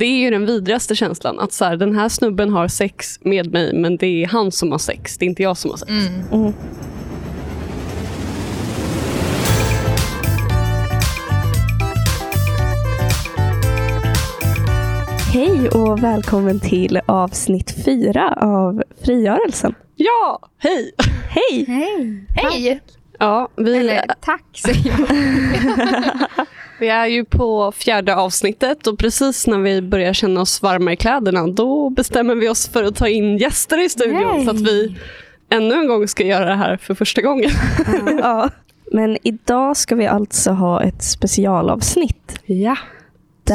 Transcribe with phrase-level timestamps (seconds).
[0.00, 1.38] det är ju den vidrigaste känslan.
[1.38, 4.70] Att så här, den här snubben har sex med mig men det är han som
[4.70, 5.90] har sex, det är inte jag som har sex.
[5.90, 6.52] Mm.
[15.32, 19.74] Hej och välkommen till avsnitt fyra av Frigörelsen.
[19.96, 20.92] Ja, hej!
[21.28, 21.64] Hej!
[21.68, 22.26] Hej!
[22.28, 22.80] Hej!
[23.18, 26.46] Ja, vi, Eller tack säger jag.
[26.80, 30.96] vi är ju på fjärde avsnittet och precis när vi börjar känna oss varma i
[30.96, 34.44] kläderna då bestämmer vi oss för att ta in gäster i studion Yay.
[34.44, 34.96] så att vi
[35.48, 37.50] ännu en gång ska göra det här för första gången.
[38.22, 38.50] Ja.
[38.92, 42.38] Men idag ska vi alltså ha ett specialavsnitt.
[42.46, 42.76] Ja.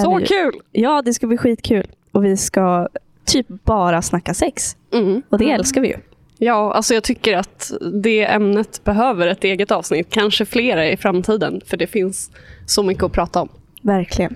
[0.03, 0.53] Så vi, kul!
[0.71, 1.87] Ja, det ska bli skitkul.
[2.11, 2.87] Och vi ska
[3.25, 4.77] typ bara snacka sex.
[4.93, 5.21] Mm.
[5.29, 5.97] Och det älskar vi ju.
[6.37, 7.71] Ja, alltså jag tycker att
[8.03, 12.31] det ämnet behöver ett eget avsnitt, kanske flera i framtiden, för det finns
[12.65, 13.49] så mycket att prata om.
[13.81, 14.35] Verkligen.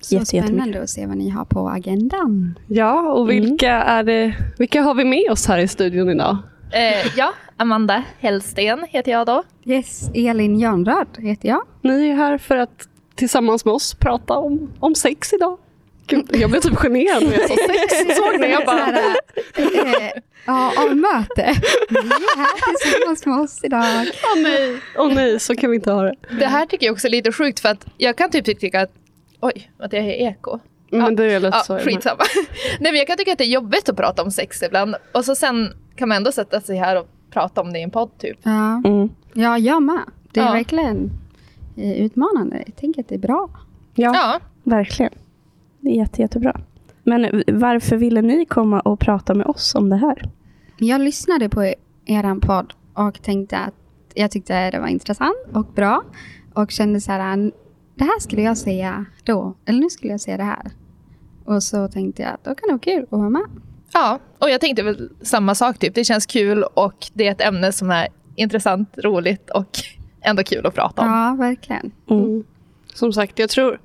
[0.00, 2.58] Så Jätte- spännande att se vad ni har på agendan.
[2.68, 6.36] Ja, och vilka, är det, vilka har vi med oss här i studion idag?
[6.72, 9.42] Eh, ja, Amanda Hellsten heter jag då.
[9.64, 11.62] Yes, Elin Jörnröd heter jag.
[11.82, 15.58] Ni är här för att tillsammans med oss prata om, om sex idag.
[16.16, 18.16] Gud, jag blev typ generad när jag sa sex.
[18.16, 18.50] Såg ni?
[18.50, 20.10] Jag bara, eh,
[20.46, 21.54] ja, avmöte.
[21.90, 23.84] Ni är här tillsammans med oss idag.
[24.34, 26.14] åh nej, åh nej, så kan vi inte ha det.
[26.38, 28.92] Det här tycker jag också är lite sjukt för att jag kan typ tycka att
[29.40, 30.58] Oj, att jag är eko.
[30.90, 31.78] Men det är lätt Ja, så.
[31.78, 32.22] skitsamma.
[32.80, 34.94] Nej men jag kan tycka att det är jobbigt att prata om sex ibland.
[35.12, 37.90] Och så sen kan man ändå sätta sig här och prata om det i en
[37.90, 38.38] podd typ.
[38.42, 39.08] Ja, Mm.
[39.32, 40.00] ja jag med.
[40.32, 40.52] Det är Ja.
[40.52, 41.10] verkligen
[41.76, 42.62] eh, utmanande.
[42.66, 43.50] Jag tänker att det är bra.
[43.94, 44.12] Ja.
[44.14, 45.12] Ja, Verkligen.
[45.82, 46.60] Det är jätte, jättebra.
[47.04, 50.30] Men varför ville ni komma och prata med oss om det här?
[50.78, 51.64] Jag lyssnade på
[52.04, 53.74] er podd och tänkte att
[54.14, 56.02] jag tyckte det var intressant och bra.
[56.54, 57.52] Och kände så här,
[57.94, 59.54] det här skulle jag säga då.
[59.64, 60.70] Eller nu skulle jag säga det här.
[61.44, 63.44] Och så tänkte jag att då kan det vara kul att vara med.
[63.92, 64.18] ja.
[64.38, 65.94] Och jag tänkte väl samma sak typ.
[65.94, 69.78] Det känns kul och det är ett ämne som är intressant, roligt och
[70.20, 71.08] ändå kul att prata om.
[71.08, 71.92] Ja, verkligen.
[72.10, 72.44] Mm.
[72.94, 73.80] Som sagt, jag tror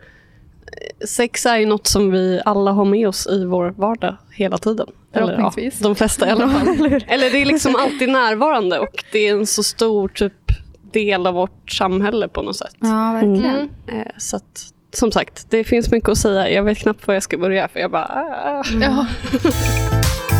[1.06, 4.88] sex är ju något som vi alla har med oss i vår vardag hela tiden.
[5.14, 6.68] Eller, ja, de flesta i alla fall.
[7.08, 10.34] Eller det är liksom alltid närvarande och det är en så stor typ
[10.94, 12.76] del av vårt samhälle på något sätt.
[12.80, 13.46] Ja, verkligen.
[13.56, 13.70] Mm.
[13.88, 14.64] Eh, Så att,
[14.94, 16.50] som sagt, det finns mycket att säga.
[16.50, 18.06] Jag vet knappt var jag ska börja för jag bara...
[18.06, 18.64] ah.
[18.82, 19.08] Ja.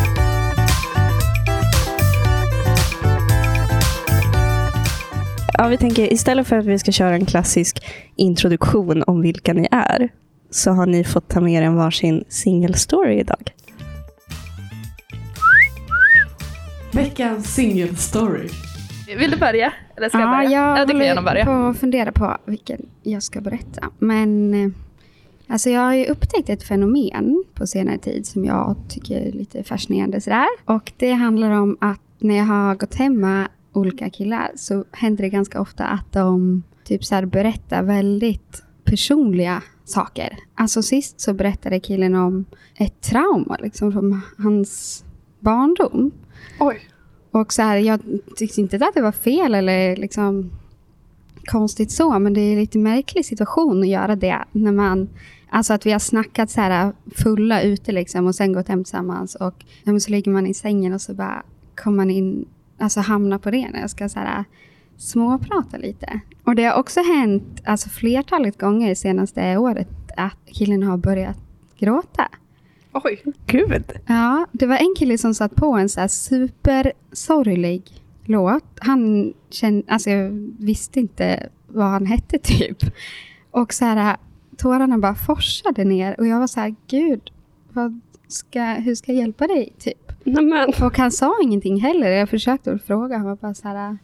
[5.58, 7.84] Ja, vi tänker istället för att vi ska köra en klassisk
[8.16, 10.08] introduktion om vilka ni är,
[10.50, 13.52] så har ni fått ta med er en varsin single story idag.
[16.92, 18.48] Veckans single story.
[19.18, 19.72] Vill du börja?
[19.96, 20.50] Eller ska jag Ja, börja?
[20.50, 21.44] jag ja, kan gärna håller börja.
[21.44, 23.90] på att fundera på vilken jag ska berätta.
[23.98, 24.70] Men eh,
[25.48, 29.64] alltså jag har ju upptäckt ett fenomen på senare tid som jag tycker är lite
[29.64, 30.20] fascinerande.
[30.20, 30.46] Sådär.
[30.64, 35.22] Och det handlar om att när jag har gått hem med olika killar så händer
[35.22, 40.38] det ganska ofta att de typ så berättar väldigt personliga saker.
[40.54, 42.44] Alltså sist så berättade killen om
[42.76, 45.04] ett trauma liksom från hans
[45.40, 46.10] barndom.
[46.60, 46.80] Oj.
[47.30, 48.00] Och så här, jag
[48.36, 50.50] tyckte inte att det var fel eller liksom
[51.44, 55.08] konstigt så, men det är en lite märklig situation att göra det när man,
[55.50, 59.34] alltså att vi har snackat så här fulla ute liksom och sen gått hem tillsammans
[59.34, 59.64] och
[60.00, 61.42] så ligger man i sängen och så bara
[61.76, 64.44] kommer man in, alltså hamnar på det när jag ska så här
[64.96, 66.20] småprata lite.
[66.44, 71.38] Och det har också hänt, alltså flertalet gånger senaste året att killen har börjat
[71.78, 72.28] gråta.
[72.92, 73.22] Oj.
[73.46, 73.92] Gud!
[74.06, 77.82] Ja, det var en kille som satt på en så här supersorglig
[78.24, 78.64] låt.
[78.78, 82.78] Han kände, alltså jag visste inte vad han hette typ.
[83.50, 84.16] Och så här,
[84.56, 87.30] tårarna bara forsade ner och jag var så här, gud,
[87.72, 90.07] vad ska, hur ska jag hjälpa dig typ?
[90.28, 90.68] Nej, men.
[90.86, 92.10] Och han sa ingenting heller.
[92.10, 93.98] Jag försökte att fråga, han var bara så här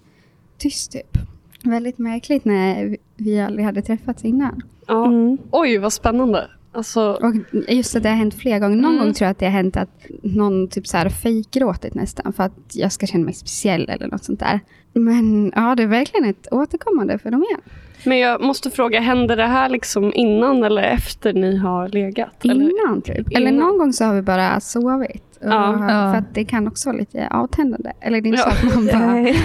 [0.59, 1.19] tyst typ.
[1.63, 4.63] Väldigt märkligt när vi- aldrig hade träffats innan.
[4.87, 5.07] Ja.
[5.07, 5.39] Mm.
[5.51, 6.49] Oj, vad spännande.
[6.73, 7.35] Alltså, Och
[7.69, 8.77] just att det har hänt flera gånger.
[8.77, 9.05] Någon Mm.
[9.05, 12.43] gång tror jag att det har hänt att någon typ så här fejkgråtit nästan för
[12.45, 14.61] att jag ska känna mig speciell eller något sånt där.
[14.93, 17.47] Men ja, det är verkligen ett återkommande fenomen.
[18.05, 22.45] men jag måste fråga, händer det här liksom innan eller efter ni har legat?
[22.45, 22.55] Eller?
[22.71, 23.37] Innan typ.
[23.37, 23.57] Eller Innan.
[23.69, 25.34] någon gång så har vi bara sovit.
[25.51, 25.79] Ja.
[26.13, 27.93] För att det kan också vara lite avtändande.
[28.01, 28.57] Eller det är inte Ja.
[28.57, 29.07] så att man bara...
[29.13, 29.37] Nej.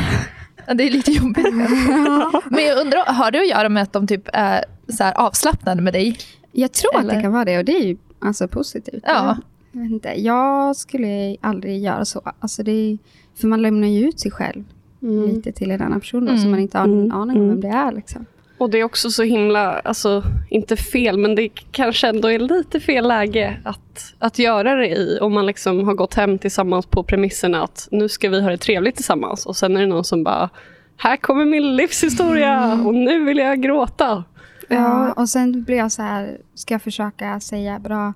[0.68, 1.54] Ja, det är lite jobbigt.
[2.50, 5.82] Men jag undrar, har det att göra med att de typ är så här avslappnade
[5.82, 6.18] med dig?
[6.52, 7.16] Jag tror att Eller?
[7.16, 9.04] det kan vara det och det är ju alltså positivt.
[9.08, 9.38] Ja.
[9.72, 12.22] Jag, vet inte, jag skulle aldrig göra så.
[12.40, 12.98] Alltså det är,
[13.36, 14.64] för man lämnar ju ut sig själv
[15.02, 15.28] Mm.
[15.30, 16.42] lite till en annan person då, Mm.
[16.42, 17.00] som man inte har Mm.
[17.00, 17.50] en aning om Mm.
[17.50, 17.92] vem det är.
[17.92, 18.26] Liksom.
[18.60, 22.80] Och det är också så himla, alltså inte fel, men det kanske ändå är lite
[22.80, 25.20] fel läge att, att göra det i.
[25.22, 28.58] Om man liksom har gått hem tillsammans på premisserna att nu ska vi ha det
[28.58, 29.46] trevligt tillsammans.
[29.46, 30.50] Och sen är det någon som bara,
[30.98, 34.24] här kommer min livshistoria och nu vill jag gråta.
[34.68, 38.14] Ja, och sen blir jag så här, ska jag försöka säga bra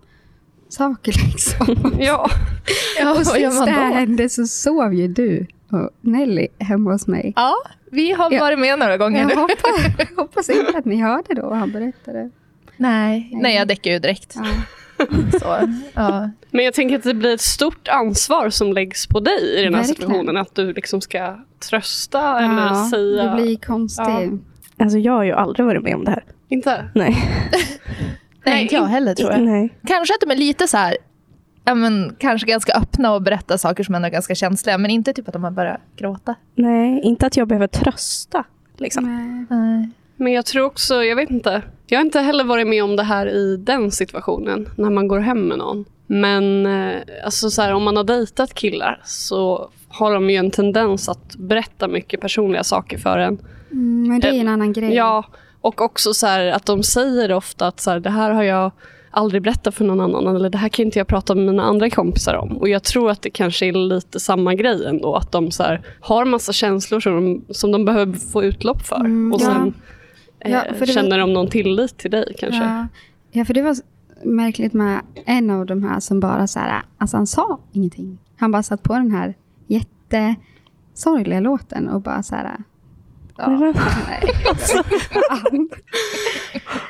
[0.69, 1.93] saker liksom.
[1.99, 2.29] Ja,
[2.99, 7.33] Ja, och sist det här hände så sov ju du och Nelly hemma hos mig.
[7.35, 7.53] Ja,
[7.91, 8.39] vi har Ja.
[8.39, 9.35] varit med några gånger Jag nu.
[9.35, 12.29] hoppas, jag hoppas inte att ni hörde då vad han berättade.
[12.77, 14.35] Nej, nej, jag däckar ju direkt.
[14.35, 14.45] Ja.
[15.39, 16.29] Så, ja.
[16.51, 19.73] men jag tänker att det blir ett stort ansvar som läggs på dig i den
[19.73, 19.85] här Verkligen.
[19.95, 20.37] situationen.
[20.37, 21.37] Att du liksom ska
[21.69, 23.23] trösta eller säga...
[23.35, 24.05] Det blir konstigt.
[24.07, 24.21] Ja.
[24.77, 26.23] Alltså jag har ju aldrig varit med om det här.
[26.49, 26.85] Inte?
[26.95, 27.15] Nej.
[28.45, 29.41] Nej, inte jag heller tror jag.
[29.41, 29.69] Nej.
[29.87, 30.97] Kanske att de är lite så här,
[31.65, 35.13] ja, men, kanske ganska öppna och berättar saker som ändå är ganska känsliga, men inte
[35.13, 36.35] typ att de har börjat gråta.
[36.55, 38.43] Nej, inte att jag behöver trösta.
[38.77, 39.03] Liksom.
[39.03, 39.59] Nej.
[39.59, 39.89] Nej.
[40.15, 41.61] Men jag tror också, jag vet inte.
[41.87, 45.19] Jag har inte heller varit med om det här i den situationen, när man går
[45.19, 45.85] hem med någon.
[46.07, 50.51] Men eh, alltså så här, om man har dejtat killar så har de ju en
[50.51, 53.39] tendens att berätta mycket personliga saker för en.
[53.71, 54.93] Mm, men det är en annan grej.
[54.93, 55.25] Ja,
[55.61, 58.71] och också så här, att de säger ofta att så här, det här har jag
[59.13, 61.89] aldrig berättat för någon annan eller det här kan inte jag prata med mina andra
[61.89, 62.57] kompisar om.
[62.57, 65.15] Och jag tror att det kanske är lite samma grej ändå.
[65.15, 68.99] Att de så här, har massa känslor som de, som de behöver få utlopp för.
[68.99, 69.45] Mm, och ja.
[69.45, 69.73] sen
[70.45, 72.63] Ja, eh, för det känner de någon tillit till dig kanske.
[72.63, 72.87] Ja.
[73.31, 73.75] ja, för det var
[74.23, 78.17] märkligt med en av de här som bara så här, alltså han sa ingenting.
[78.37, 79.35] Han bara satt på den här
[79.67, 82.57] jättesorgliga låten och bara så här,
[83.37, 83.47] ja,
[84.07, 84.23] Nej.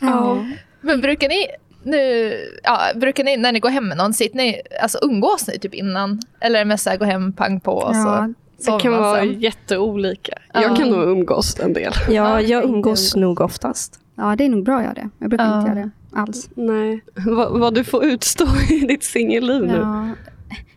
[0.00, 0.46] ja.
[0.80, 1.46] Men brukar ni,
[1.82, 2.32] nu,
[2.64, 5.74] ja, brukar ni när ni går hem med någon, sitter ni, alltså umgås ni typ
[5.74, 6.20] innan?
[6.40, 8.34] Eller är det mest så här, gå hem, pang på och så
[8.72, 9.40] Det kan vara sen?
[9.40, 10.32] jätteolika.
[10.54, 10.62] Ja.
[10.62, 11.92] Jag kan nog umgås en del.
[12.08, 14.00] Ja, Ja, jag umgås nog oftast.
[14.14, 15.08] ja, det är nog bra att göra det.
[15.18, 15.90] Jag brukar inte göra det
[16.20, 16.48] alls.
[16.54, 17.00] Nej.
[17.26, 19.76] Vad, vad du får utstå i ditt singelliv nu.
[19.76, 20.08] Ja.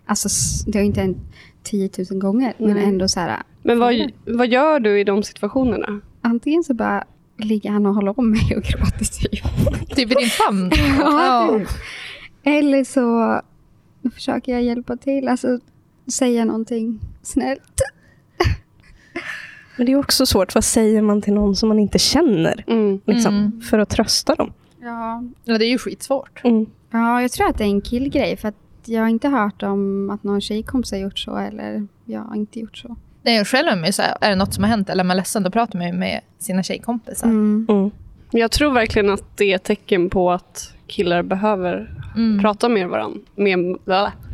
[0.06, 0.30] Alltså,
[0.72, 1.18] det har inte hänt
[1.64, 2.84] 10 000 gånger, men Nej.
[2.86, 6.02] ändå så här, Men vad, vad gör du i de situationerna?
[6.22, 7.04] antingen så bara
[7.40, 9.44] ligger han och håller om mig och gråter typ.
[9.96, 10.72] Typ i din famn?
[11.00, 11.68] Ja, typ.
[12.44, 13.42] Eller så
[14.14, 15.60] försöker jag hjälpa till, alltså
[16.08, 17.82] säga någonting snällt.
[19.78, 20.56] Men det är också svårt.
[20.56, 22.64] Vad säger man till någon som man inte känner?
[22.68, 23.00] Mm.
[23.06, 23.62] Liksom, Mm.
[23.62, 24.54] För att trösta dem.
[24.82, 25.24] Ja.
[25.44, 26.42] ja, det är ju skitsvårt.
[26.44, 26.66] Mm.
[26.92, 30.10] ja, jag tror att det är en killgrej, för att jag har inte hört om
[30.10, 32.96] att någon tjejkompis har gjort så, eller jag har inte gjort så.
[33.22, 35.18] Nej, själv är ju så här, är det något som har hänt eller är man
[35.18, 37.28] ledsen, då pratar man ju med sina tjejkompisar.
[37.28, 37.66] Mm.
[37.70, 37.92] Mm.
[38.32, 42.40] Jag tror verkligen att det är ett tecken på att killar behöver Mm.
[42.42, 43.20] prata med varandra.
[43.36, 43.78] Med,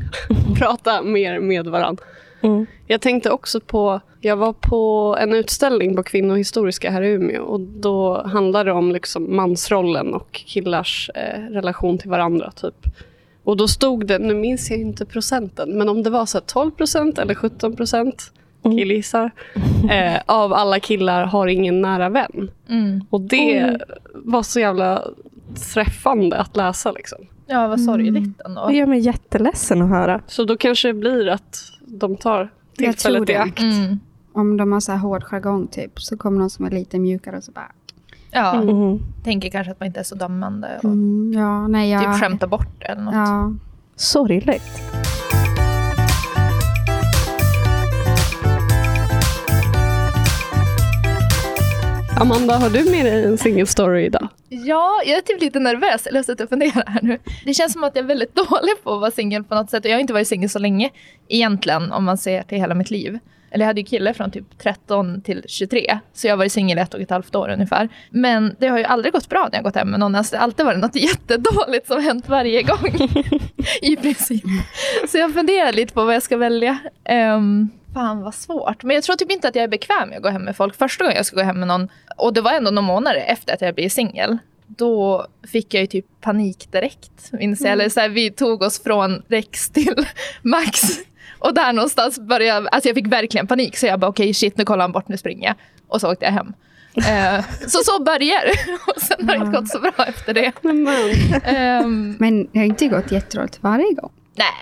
[0.57, 2.03] prata mer med varandra.
[2.41, 2.65] Mm.
[2.87, 7.59] Jag tänkte också på, jag var på en utställning på Kvinnohistoriska här i Umeå och
[7.59, 12.51] då handlade det om liksom mansrollen och killars eh, relation till varandra.
[12.51, 12.85] typ.
[13.43, 16.45] Och då stod det, nu minns jag inte procenten, men om det var så här
[16.45, 18.44] 12 procent eller 17 procent, Mm.
[18.71, 19.31] Killgissar,
[19.89, 22.51] eh, av alla killar har ingen nära vän.
[22.69, 23.01] Mm.
[23.09, 23.77] Och det
[24.13, 25.03] var så jävla
[25.73, 26.91] träffande att läsa.
[26.91, 27.17] Liksom.
[27.47, 28.67] Ja, vad sorgligt ändå.
[28.67, 30.21] Det gör mig jätteledsen att höra.
[30.27, 31.57] Så då kanske det blir att
[31.87, 33.41] de tar Jag tror tillfället i det.
[33.41, 33.59] akt.
[33.59, 33.99] Mm.
[34.33, 37.37] Om de har så här hård jargong typ, så kommer någon som är lite mjukare
[37.37, 37.71] och så bara...
[38.31, 38.99] Ja, Mm.
[39.23, 42.01] tänker kanske att man inte är så dömande och Mm, ja, nej, jag...
[42.13, 43.13] typ skämtar bort det eller något.
[43.13, 43.53] Ja,
[43.95, 44.81] Sorgligt.
[52.19, 54.27] Amanda, har du med dig en single story idag?
[54.49, 56.07] Ja, jag är typ lite nervös.
[56.07, 57.19] Eller jag sitter och funderar här nu.
[57.45, 59.85] Det känns som att jag är väldigt dålig på att vara singel på något sätt.
[59.85, 60.89] Och jag har inte varit singel så länge
[61.27, 63.19] egentligen om man ser till hela mitt liv.
[63.55, 65.99] Eller jag hade ju kille från typ 13 till 23.
[66.13, 67.89] Så jag har varit singel ett och ett halvt år ungefär.
[68.09, 70.15] Men det har ju aldrig gått bra när jag gått hem med någon.
[70.15, 73.09] Alltså, det har alltid varit något jättedåligt som hänt varje gång.
[73.81, 74.43] I princip.
[75.07, 76.77] Så jag funderar lite på vad jag ska välja.
[77.35, 78.83] Um, fan vad svårt.
[78.83, 80.75] Men jag tror typ inte att jag är bekväm med att gå hem med folk.
[80.75, 83.53] Första gången jag ska gå hem med någon, och det var ändå några månader efter
[83.53, 84.37] att jag blev singel.
[84.67, 87.31] Då fick jag ju typ panik direkt.
[87.31, 87.71] Minns jag.
[87.71, 90.05] Eller så här, vi tog oss från Rex till
[90.41, 90.81] Max.
[91.45, 93.77] Och där någonstans började jag, alltså jag fick verkligen panik.
[93.77, 95.55] Så jag bara okej shit nu kollar han bort, nu springer jag.
[95.87, 96.53] Och så åkte jag hem.
[96.97, 98.73] Eh, så så börjar det.
[98.95, 100.51] Och sen har det inte gått så bra efter det.
[101.45, 104.11] Ehm, men det har inte gått jättedåligt varje gång.
[104.35, 104.53] nej,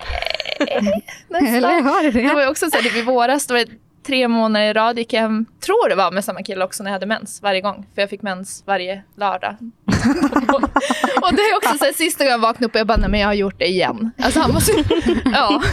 [1.29, 1.47] nästan.
[1.55, 2.43] Eller har det Det var det?
[2.43, 3.71] ju också så här, typ i våras, då var det
[4.03, 6.91] tre månader i rad gick jag hem, tror det var med samma kille också när
[6.91, 7.85] jag hade mens varje gång.
[7.95, 9.55] För jag fick mens varje lördag.
[11.21, 13.09] och det är också så här, sista gången jag vaknade upp och jag bara, nej
[13.09, 14.11] men jag har gjort det igen.
[14.17, 14.71] Alltså han måste,
[15.25, 15.63] ja.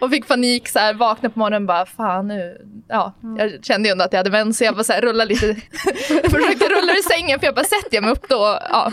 [0.00, 3.14] Och fick panik så här, vaknade på morgonen och bara, fan nu, ja.
[3.38, 5.46] Jag kände ju ändå att jag hade mens så jag bara så här, rullade lite,
[6.06, 8.92] försökte rulla ur sängen för jag bara, sätter jag mig upp då, ja.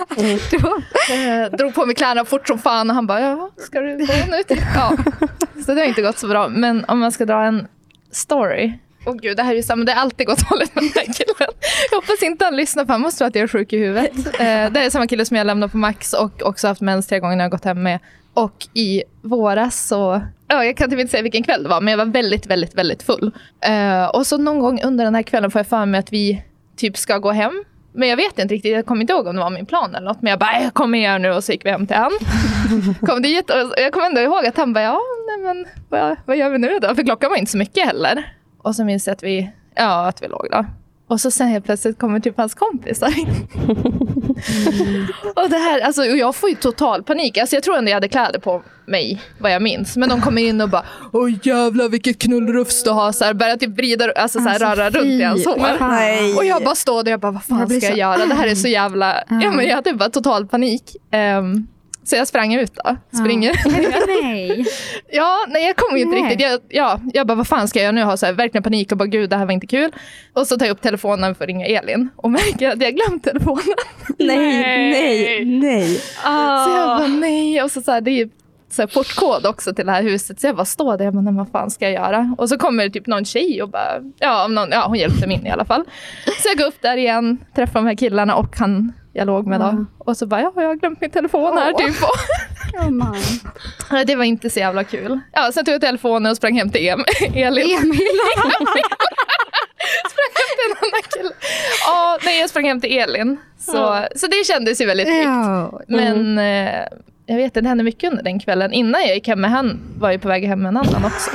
[1.12, 4.14] Eh, drog på mig kläderna fort som fan och han bara, ja, ska du gå
[4.30, 4.44] nu?
[4.76, 4.98] Ja.
[5.66, 6.48] Så det har inte gått så bra.
[6.48, 7.68] Men om man ska dra en
[8.12, 8.74] story.
[9.06, 9.84] Åh gud, det här är samma.
[9.84, 11.52] Det har alltid gått dåligt med den här killen.
[11.92, 14.12] Jag hoppas inte han lyssnar för han måste tro att jag är sjuk i huvudet.
[14.42, 17.20] Eh, det är samma kille som jag lämnade på Max och också haft mens tre
[17.20, 18.00] gånger när jag gått hem med.
[18.34, 21.92] Och i våras så, ja, jag kan typ inte säga vilken kväll det var, men
[21.92, 23.32] jag var väldigt, väldigt, väldigt full.
[23.66, 26.44] Eh, och så någon gång under den här kvällen får jag för mig att vi
[26.78, 27.64] typ ska gå hem.
[27.94, 30.08] Men jag vet inte riktigt, jag kommer inte ihåg om det var min plan eller
[30.08, 30.22] något.
[30.22, 32.12] Men jag bara, jag kommer här nu och så gick vi hem till han.
[33.08, 36.38] Kom dit och jag kommer ändå ihåg att han bara, ja, nej men vad, vad
[36.38, 36.96] gör vi nu då?
[36.96, 38.36] För klockan var inte så mycket heller.
[38.58, 40.66] Och så minns jag att vi, ja, att vi låg då.
[41.12, 43.14] Och så sen helt plötsligt kommer typ hans kompisar
[45.36, 47.38] och det här, alltså, och jag får ju total panik.
[47.38, 49.98] Alltså, jag tror ändå jag hade kläder på mig, vad jag minns.
[49.98, 53.12] Men de kommer in och bara, åh jävlar vilket knullrufs du har.
[53.12, 56.38] Så här, börjar typ vrida, alltså, så här, Alltså, röra runt i hans hår.
[56.38, 58.26] Och jag bara står där och jag bara, vad fan Jag ska jag göra?
[58.26, 59.24] Det här är så jävla...
[59.30, 60.96] Ja, men jag hade bara total panik.
[61.12, 61.68] Ehm,
[62.04, 62.96] så jag sprang ut då.
[63.18, 63.54] Springer.
[64.24, 64.66] Nej.
[65.14, 66.24] Ja, nej jag kommer ju inte Nej.
[66.24, 66.42] riktigt.
[66.48, 68.02] Jag, ja, jag bara, vad fan ska jag göra nu?
[68.02, 69.92] Jag har så här, verkligen panik och bara, gud det här var inte kul.
[70.34, 73.24] Och så tar jag upp telefonen för att ringa Elin och märker att jag glömt
[73.24, 73.76] telefonen.
[74.20, 74.38] Nej,
[74.92, 75.96] nej, nej.
[76.66, 77.62] Så jag bara, nej.
[77.62, 78.30] Och så, så här, det är
[78.70, 80.42] så här, portkod också till det här huset.
[80.42, 82.36] Så jag bara står där, jag bara, vad fan ska jag göra?
[82.38, 85.38] Och så kommer det typ någon tjej och bara, ja, någon, ja hon hjälpte mig
[85.38, 85.84] in i alla fall.
[86.26, 89.60] Så jag går upp där igen, träffar de här killarna och han jag låg med
[89.60, 89.86] då.
[89.98, 91.86] Och så bara, ja, jag har glömt min telefon här Åh.
[91.86, 91.96] typ.
[93.92, 95.20] Nej, Det var inte så jävla kul.
[95.34, 97.00] Ja, sen tog jag telefonen och sprang hem till em
[97.34, 97.78] Elin.
[97.78, 98.00] Emil.
[100.12, 101.32] sprang hem till en annan kille.
[101.86, 103.38] Ja, nej, jag sprang hem till Elin.
[103.58, 105.24] Så, så det kändes ju väldigt tryggt.
[105.26, 105.82] Ja.
[105.88, 106.84] Men eh,
[107.26, 108.74] jag vet inte, det hände mycket under den kvällen.
[108.74, 111.32] Innan jag gick hem med han var jag på väg hem med en annan också.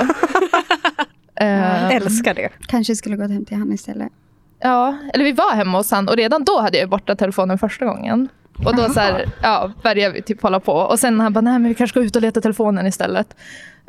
[1.35, 2.49] Eh, Älskar det.
[2.67, 4.11] Kanske skulle gått hem till han istället.
[4.59, 7.85] Ja, eller vi var hemma hos han och redan då hade jag borta telefonen första
[7.85, 8.29] gången.
[8.65, 10.73] Och då så här, ja, började vi typ hålla på.
[10.73, 13.35] Och sen han bara, nej men vi kanske ska ut och leta telefonen istället.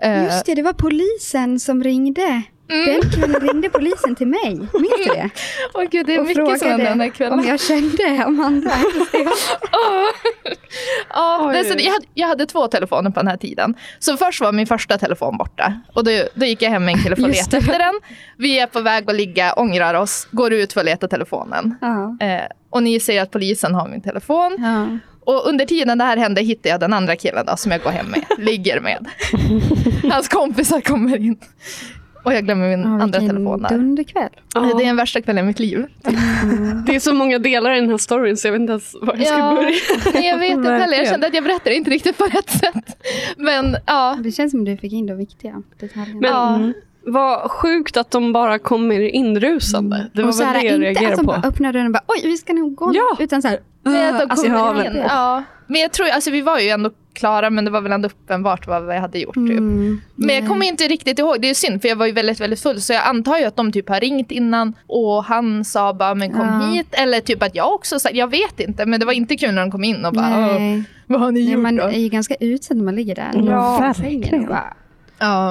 [0.02, 2.42] Eh, Just det, det var polisen som ringde.
[2.70, 3.00] Mm.
[3.00, 4.54] Den kvällen ringde polisen till mig.
[4.54, 5.30] Minns du det?
[5.74, 7.38] Åh gud, det är Och mycket hände den här kvällen.
[7.38, 8.72] om jag kände Amanda.
[11.14, 11.64] Ja, det, Oj.
[11.64, 13.74] så jag, hade, jag hade två telefoner på den här tiden.
[13.98, 15.80] Så först var min första telefon borta.
[15.94, 17.94] Och då, då gick jag hem med en kille för att leta efter den.
[18.36, 21.74] Vi är på väg att ligga, ångrar oss, går ut för att leta telefonen.
[21.80, 22.16] Ja.
[22.26, 24.56] Eh, och ni säger att polisen har min telefon.
[24.58, 24.98] Ja.
[25.24, 27.90] Och under tiden det här hände hittade jag den andra killen då, som jag går
[27.90, 29.06] hem med, ligger med.
[30.12, 31.38] Hans kompisar kommer in.
[32.28, 33.68] Och jag glömmer min Ja, andra telefon där.
[33.68, 34.28] dunderkväll.
[34.54, 34.60] Ja.
[34.60, 35.86] Det är den värsta kvällen i mitt liv.
[36.86, 39.16] Det är så många delar i den här storyn så jag vet inte ens var
[39.16, 39.70] jag ska Ja, börja.
[40.14, 40.96] nej, jag vet inte heller.
[40.96, 43.04] Jag kände att jag berättade inte riktigt på rätt sätt.
[43.36, 46.20] Men ja, Det känns som du fick in de viktiga detaljerna.
[46.20, 46.54] Men Ja.
[46.54, 46.72] mm.
[47.06, 50.10] vad sjukt att de bara kommer inrusande.
[50.14, 51.32] Det var Och så väl det jag inte att reagerade de på.
[51.32, 53.16] bara öppnar dörren och bara oj, vi ska nog gå Ja.
[53.24, 54.92] Utan så här, Men att de alltså, kommer ja, in.
[54.92, 55.42] men- Ja.
[55.66, 58.66] Men jag tror, alltså vi var ju ändå klara men det var väl ändå uppenbart
[58.66, 59.34] vad vi hade gjort.
[59.34, 59.50] Typ.
[59.50, 60.00] Mm.
[60.14, 62.60] Men jag kommer inte riktigt ihåg, det är synd för jag var ju väldigt väldigt
[62.60, 66.14] full så jag antar ju att de typ har ringt innan och han sa bara
[66.14, 66.66] men kom Ja.
[66.74, 69.54] hit eller typ att jag också sa, jag vet inte men det var inte kul
[69.54, 70.82] när de kom in och bara "Åh, Nej.
[71.06, 71.84] vad har ni Nej, gjort man då?
[71.84, 73.30] är ju ganska utsatt när man ligger där.
[73.50, 74.48] Ja, verkligen.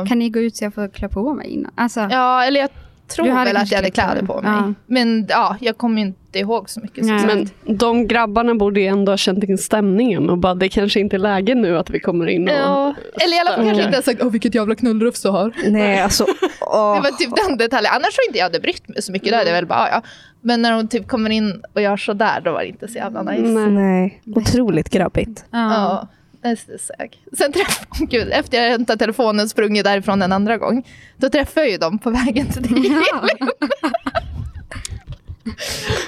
[0.08, 1.72] Kan ni gå ut så jag får klä på mig innan?
[1.76, 2.70] Alltså, ja eller jag
[3.08, 4.52] tror väl att jag hade kläder på mig.
[4.52, 4.74] Ja.
[4.88, 7.06] Men ja, jag kommer inte ihåg så mycket.
[7.06, 11.00] Så Men de grabbarna borde ju ändå ha känt in stämningen och bara det kanske
[11.00, 12.56] inte är läge nu att vi kommer in och...
[12.56, 13.80] Ja, eller i alla fall kanske Mm.
[13.86, 15.54] inte ens sagt åh vilket jävla knullrufs du har.
[15.68, 16.24] Nej, alltså.
[16.42, 17.02] Det åh.
[17.04, 17.92] var typ den detaljen.
[17.96, 19.30] Annars tror jag inte jag hade brytt mig så mycket.
[19.30, 20.02] Då hade jag väl bara, "Ah, ja.
[20.42, 22.98] Men när de typ kommer in och gör så där då var det inte så
[22.98, 23.42] jävla nice.
[23.42, 23.70] Nej.
[23.70, 25.46] Nej, otroligt grabbigt.
[25.52, 26.08] ja.
[26.50, 27.18] Ja, det är sög.
[27.38, 30.88] Sen träffade gud, efter jag hämtat telefonen och sprungit därifrån en andra gång,
[31.18, 32.92] då träffade jag ju dem på vägen till dig.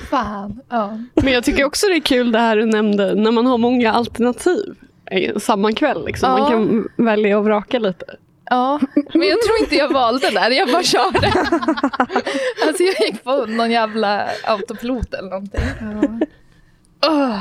[0.10, 0.62] Fan.
[0.69, 0.98] Ja.
[1.13, 3.91] Men jag tycker också det är kul det här du nämnde när man har många
[3.93, 4.75] alternativ
[5.12, 6.05] eh, samma kväll.
[6.05, 6.31] Liksom.
[6.31, 6.50] Man Ja.
[6.50, 8.05] kan välja och vraka lite.
[8.50, 8.79] ja,
[9.13, 11.27] men jag tror inte jag valde där, jag bara körde.
[12.67, 15.62] Alltså jag gick på någon jävla autopilot eller någonting.
[17.08, 17.39] Åh,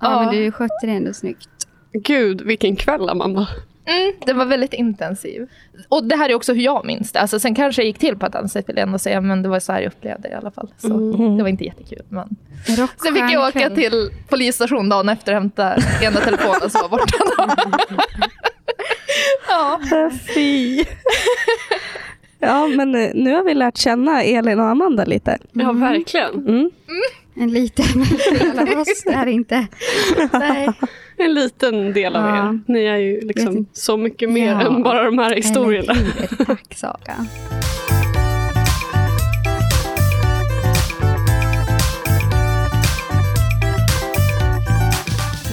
[0.00, 1.48] ja, men du skötte det ändå snyggt.
[1.92, 3.48] Gud, vilken kväll Amanda.
[3.84, 5.48] Mm, det var väldigt intensiv.
[5.88, 7.20] Och det här är också hur jag minns det.
[7.20, 9.20] Alltså, sen kanske det gick till på ett annat sätt vill jag ändå säga.
[9.20, 10.68] Men det var så här jag upplevde det i alla fall.
[10.78, 10.88] Så
[11.36, 12.02] det var inte jättekul.
[12.08, 12.36] Men...
[12.76, 17.56] Sen fick jag åka till polisstation dagen efter och hämta ena telefonen som var borta.
[19.48, 19.80] Ja.
[20.34, 20.84] Fy.
[22.38, 25.38] Ja, men eh, nu har vi lärt känna Elin och Amanda lite.
[25.52, 26.34] Ja, verkligen.
[26.34, 26.70] Mm.
[27.34, 27.84] En liten
[28.38, 29.66] del av oss är inte.
[30.32, 30.68] Nej.
[31.24, 32.36] En liten del av Ja.
[32.48, 32.60] er.
[32.66, 34.60] Ni är ju liksom så mycket mer Ja.
[34.66, 35.94] än bara de här historierna.
[36.46, 37.26] Tack Saga.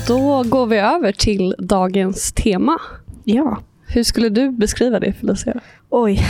[0.08, 2.80] Då går vi över till dagens tema.
[3.24, 3.58] Ja.
[3.88, 5.60] Hur skulle du beskriva det Felicia?
[5.90, 6.22] Oj.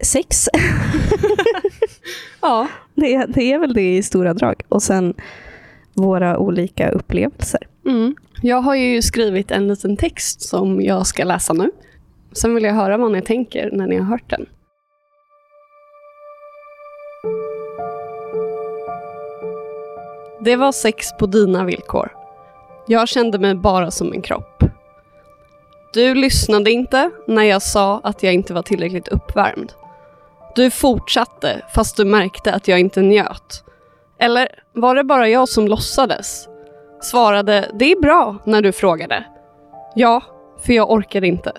[0.00, 0.48] Sex.
[2.42, 2.68] Ja.
[2.94, 4.62] Det, det är väl det i stora drag.
[4.68, 5.14] Och sen
[5.94, 7.60] våra olika upplevelser.
[7.86, 8.14] Mm.
[8.42, 11.70] Jag har ju skrivit en liten text som jag ska läsa nu.
[12.32, 14.46] Sen vill jag höra vad ni tänker när ni har hört den.
[20.44, 22.12] Det var sex på dina villkor.
[22.86, 24.64] Jag kände mig bara som en kropp.
[25.92, 29.72] Du lyssnade inte när jag sa att jag inte var tillräckligt uppvärmd.
[30.54, 33.64] Du fortsatte fast du märkte att jag inte njöt.
[34.18, 36.49] Eller var det bara jag som låtsades?
[37.00, 39.24] Svarade det är bra när du frågade.
[39.94, 40.22] Ja,
[40.66, 41.52] för jag orkade inte.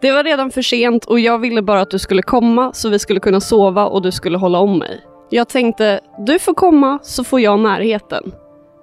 [0.00, 2.98] Det var redan för sent och jag ville bara att du skulle komma så vi
[2.98, 5.00] skulle kunna sova och du skulle hålla om mig.
[5.30, 8.32] Jag tänkte, du får komma så får jag närheten.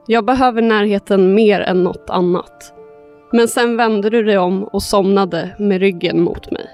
[0.07, 2.73] Jag behöver närheten mer än något annat.
[3.31, 6.69] Men sen vände du dig om och somnade med ryggen mot mig.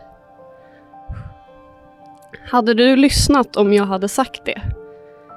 [2.50, 4.62] Hade du lyssnat om jag hade sagt det?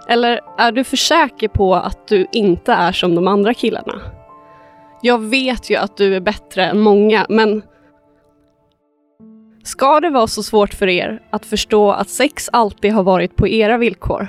[0.09, 4.01] Eller är du för säker på att du inte är som de andra killarna?
[5.03, 7.63] Jag vet ju att du är bättre än många, men
[9.65, 13.49] Ska det vara så svårt för er att förstå att sex alltid har varit på
[13.49, 14.29] era villkor?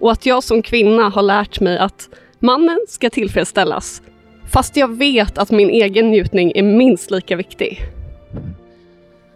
[0.00, 4.02] Och att jag som kvinna har lärt mig att mannen ska tillfredsställas,
[4.52, 7.80] fast jag vet att min egen njutning är minst lika viktig.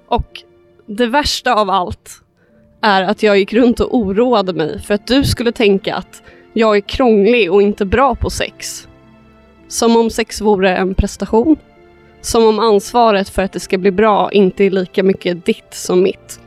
[0.08, 0.42] Och
[0.86, 2.22] det värsta av allt
[2.80, 6.76] är att jag gick runt och oroade mig för att du skulle tänka att jag
[6.76, 8.88] är krånglig och inte bra på sex.
[9.68, 11.56] Som om sex vore en prestation.
[12.20, 16.02] Som om ansvaret för att det ska bli bra inte är lika mycket ditt som
[16.02, 16.40] mitt.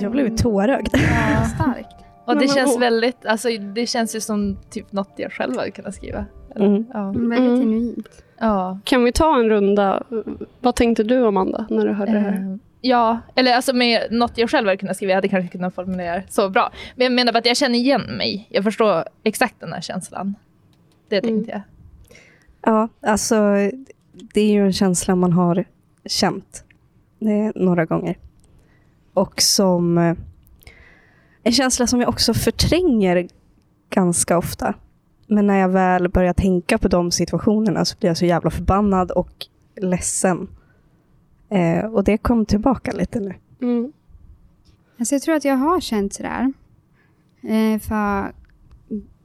[0.00, 0.88] Jag blev tårögd.
[0.92, 1.44] Ja.
[1.54, 1.96] Starkt.
[2.24, 5.94] Och det känns väldigt, alltså det känns ju som typ något jag själv hade kunnat
[5.94, 6.26] skriva.
[6.56, 6.84] Mm.
[6.94, 7.08] Ja.
[7.08, 7.60] Mm, Väldigt Mm.
[7.60, 8.22] genuint.
[8.38, 8.78] ja.
[8.84, 10.02] Kan vi ta en runda?
[10.60, 12.32] Vad tänkte du Amanda när du hörde det här?
[12.32, 15.74] Eh, Ja, eller alltså med något jag själv hade kunnat skriva, jag hade kanske kunnat
[15.74, 16.72] formulera det så bra.
[16.96, 18.46] Men jag menar bara att jag känner igen mig.
[18.50, 20.34] Jag förstår exakt den här känslan.
[21.08, 21.60] Det tänkte jag.
[22.62, 23.36] Ja, alltså
[24.34, 25.64] det är ju en känsla man har
[26.04, 26.64] känt
[27.20, 28.18] eh, några gånger.
[29.14, 30.14] Och som eh,
[31.42, 33.28] en känsla som jag också förtränger
[33.90, 34.74] ganska ofta.
[35.32, 39.10] Men när jag väl börjar tänka på de situationerna så blir jag så jävla förbannad
[39.10, 40.48] och ledsen.
[41.48, 43.34] Eh, och det kom tillbaka lite nu.
[43.60, 43.92] Mm.
[44.98, 46.52] Alltså jag tror att jag har känt sådär.
[47.42, 48.32] Eh, för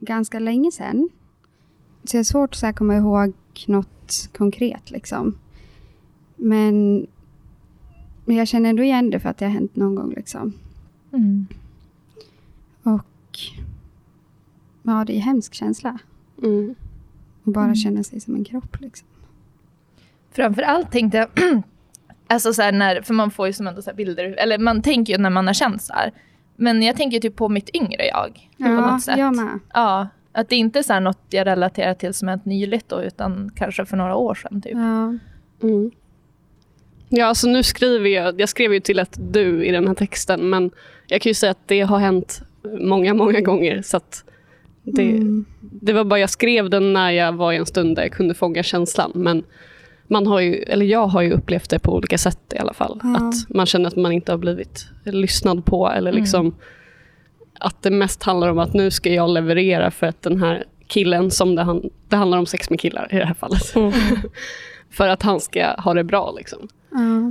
[0.00, 1.08] ganska länge sedan.
[2.04, 3.32] Så det är svårt att komma ihåg
[3.66, 5.38] något konkret liksom.
[6.36, 7.06] Men,
[8.24, 10.52] men jag känner ändå igen det för att det har hänt någon gång liksom.
[11.12, 11.46] Mm.
[12.82, 13.38] Och
[14.88, 15.98] ja, det är en hemsk känsla.
[16.42, 16.74] Mm.
[17.44, 17.76] Att bara Mm.
[17.76, 19.08] känna sig som en kropp liksom.
[20.32, 21.28] Framför allt tänkte jag,
[22.26, 24.82] alltså så här när, för man får ju som ändå så här bilder, eller man
[24.82, 26.12] tänker ju när man har känt så här.
[26.56, 28.32] Men jag tänker typ på mitt yngre jag.
[28.56, 29.18] på Ja, något sätt.
[29.18, 29.58] jag med.
[29.74, 33.02] Ja, att det inte är så här något jag relaterar till som hänt nyligt då,
[33.02, 34.72] utan kanske för några år sedan typ.
[34.72, 35.18] Ja.
[35.62, 35.90] Mm.
[37.08, 40.50] Ja, alltså nu skriver jag, jag skrev ju till ett du i den här texten,
[40.50, 40.70] men
[41.06, 42.42] jag kan ju säga att det har hänt
[42.80, 43.82] många, många gånger.
[43.82, 44.24] Så att
[44.94, 45.44] det, Mm.
[45.60, 48.34] det var bara jag skrev den när jag var i en stund där jag kunde
[48.34, 49.12] fånga känslan.
[49.14, 49.44] Men
[50.06, 53.00] man har ju, eller jag har ju upplevt det på olika sätt i alla fall.
[53.02, 53.16] Ja.
[53.16, 56.20] Att man känner att man inte har blivit lyssnad på eller Mm.
[56.22, 56.54] liksom
[57.60, 61.30] att det mest handlar om att nu ska jag leverera för att den här killen
[61.30, 63.62] som det, han, det handlar om sex med killar i det här fallet.
[64.90, 66.68] för att han ska ha det bra liksom.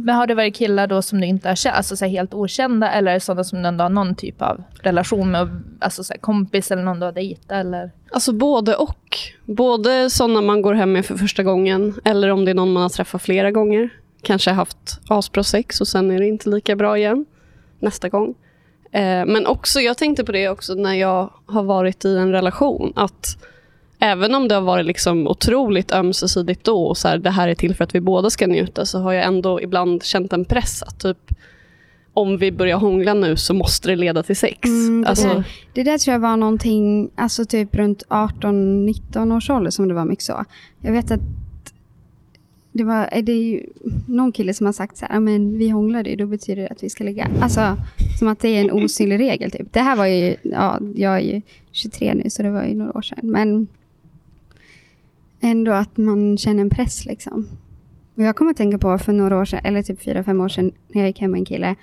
[0.04, 2.92] Men har det varit killar då som du inte har känt, alltså så helt okända,
[2.92, 6.84] eller sådana som du ändå har någon typ av relation med, alltså så kompis eller
[6.84, 7.92] någon du har dejtat eller?
[8.12, 9.18] Alltså både och.
[9.46, 12.84] Både sådana man går hem med för första gången eller om det är någon man
[12.84, 13.90] har träffat flera gånger.
[14.22, 17.26] Kanske haft asbra sex och sen är det inte lika bra igen
[17.80, 18.36] nästa gång.
[18.92, 22.94] Eh, men också, jag tänkte på det också när jag har varit i en relation.
[22.96, 23.38] Att
[24.00, 27.56] även om det har varit liksom otroligt ömsesidigt då och så här, det här är
[27.56, 30.84] till för att vi båda ska njuta så har jag ändå ibland känt en press
[30.84, 31.18] att typ
[32.14, 34.66] om vi börjar hångla nu så måste det leda till sex.
[34.66, 39.50] Mm, det, alltså, där, det där tror jag var någonting, alltså typ runt 18-19 års
[39.50, 40.46] ålder som det var mycket så.
[40.82, 41.20] Jag vet att
[42.72, 43.66] det, var, är det är ju
[44.08, 46.70] någon kille som har sagt så här, "Ja, men vi hånglade ju, då betyder det
[46.70, 47.30] att vi ska ligga.
[47.42, 47.78] Alltså,
[48.20, 49.52] som att det är en osynlig regel.
[49.52, 49.74] Typ.
[49.74, 52.98] Det här var ju, ja, jag är ju 23 nu, så det var ju några
[52.98, 53.20] år sedan.
[53.24, 53.68] Men
[55.42, 57.48] ändå att man känner en press liksom.
[58.16, 60.50] Och jag kommer att tänka på för några år sedan, eller typ fyra, fem år
[60.50, 61.76] sedan, när jag gick hem med en kille.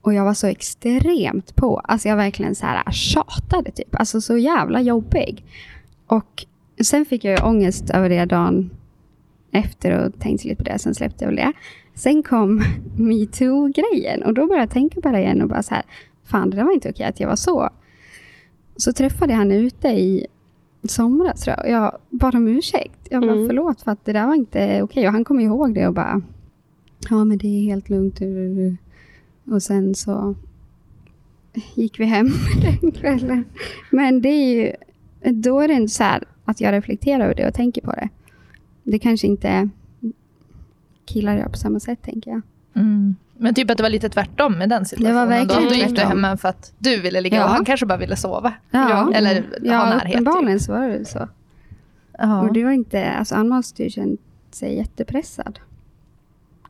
[0.00, 1.78] Och jag var så extremt på.
[1.78, 3.94] Alltså jag verkligen så här tjatade typ.
[3.94, 5.44] Alltså så jävla jobbig.
[6.06, 6.46] Och
[6.84, 8.70] sen fick jag ju ångest över det dagen
[9.52, 10.78] efter och tänkte lite på det.
[10.78, 11.52] Sen släppte jag väl det.
[11.94, 12.62] Sen kom
[12.96, 15.84] metoo-grejen och då började jag tänka på det igen och bara så här.
[16.24, 17.70] Fan, det där var inte okej att jag var så.
[18.76, 20.26] Så träffade jag han ute i
[20.90, 21.70] somras tror jag.
[21.70, 23.08] Jag bad om ursäkt.
[23.10, 23.46] Jag bara Mm.
[23.46, 25.06] förlåt för att det där var inte okej.
[25.06, 26.22] Och han kom ihåg det och bara.
[27.10, 28.20] Ja, men det är helt lugnt.
[29.44, 30.34] Och sen så
[31.74, 32.28] gick vi hem
[32.80, 33.44] den kvällen.
[33.90, 34.72] Men det är ju,
[35.32, 38.08] då är det inte så här att jag reflekterar över det och tänker på det.
[38.82, 39.68] Det kanske inte
[41.04, 42.40] killar gör på samma sätt, tänker jag.
[42.74, 43.16] Mm.
[43.38, 45.28] Men typ att det var lite tvärtom med den situationen.
[45.28, 47.44] verkligen då, då gick du hem för att du ville ligga Ja.
[47.44, 48.52] och han kanske bara ville sova.
[48.70, 50.02] Ja, Eller ha ja närhet.
[50.02, 50.10] Typ.
[50.12, 51.28] uppenbarligen så var det väl så.
[52.18, 52.40] Ja.
[52.40, 54.20] Och det var inte, alltså han måste ju känt
[54.50, 55.58] sig jättepressad.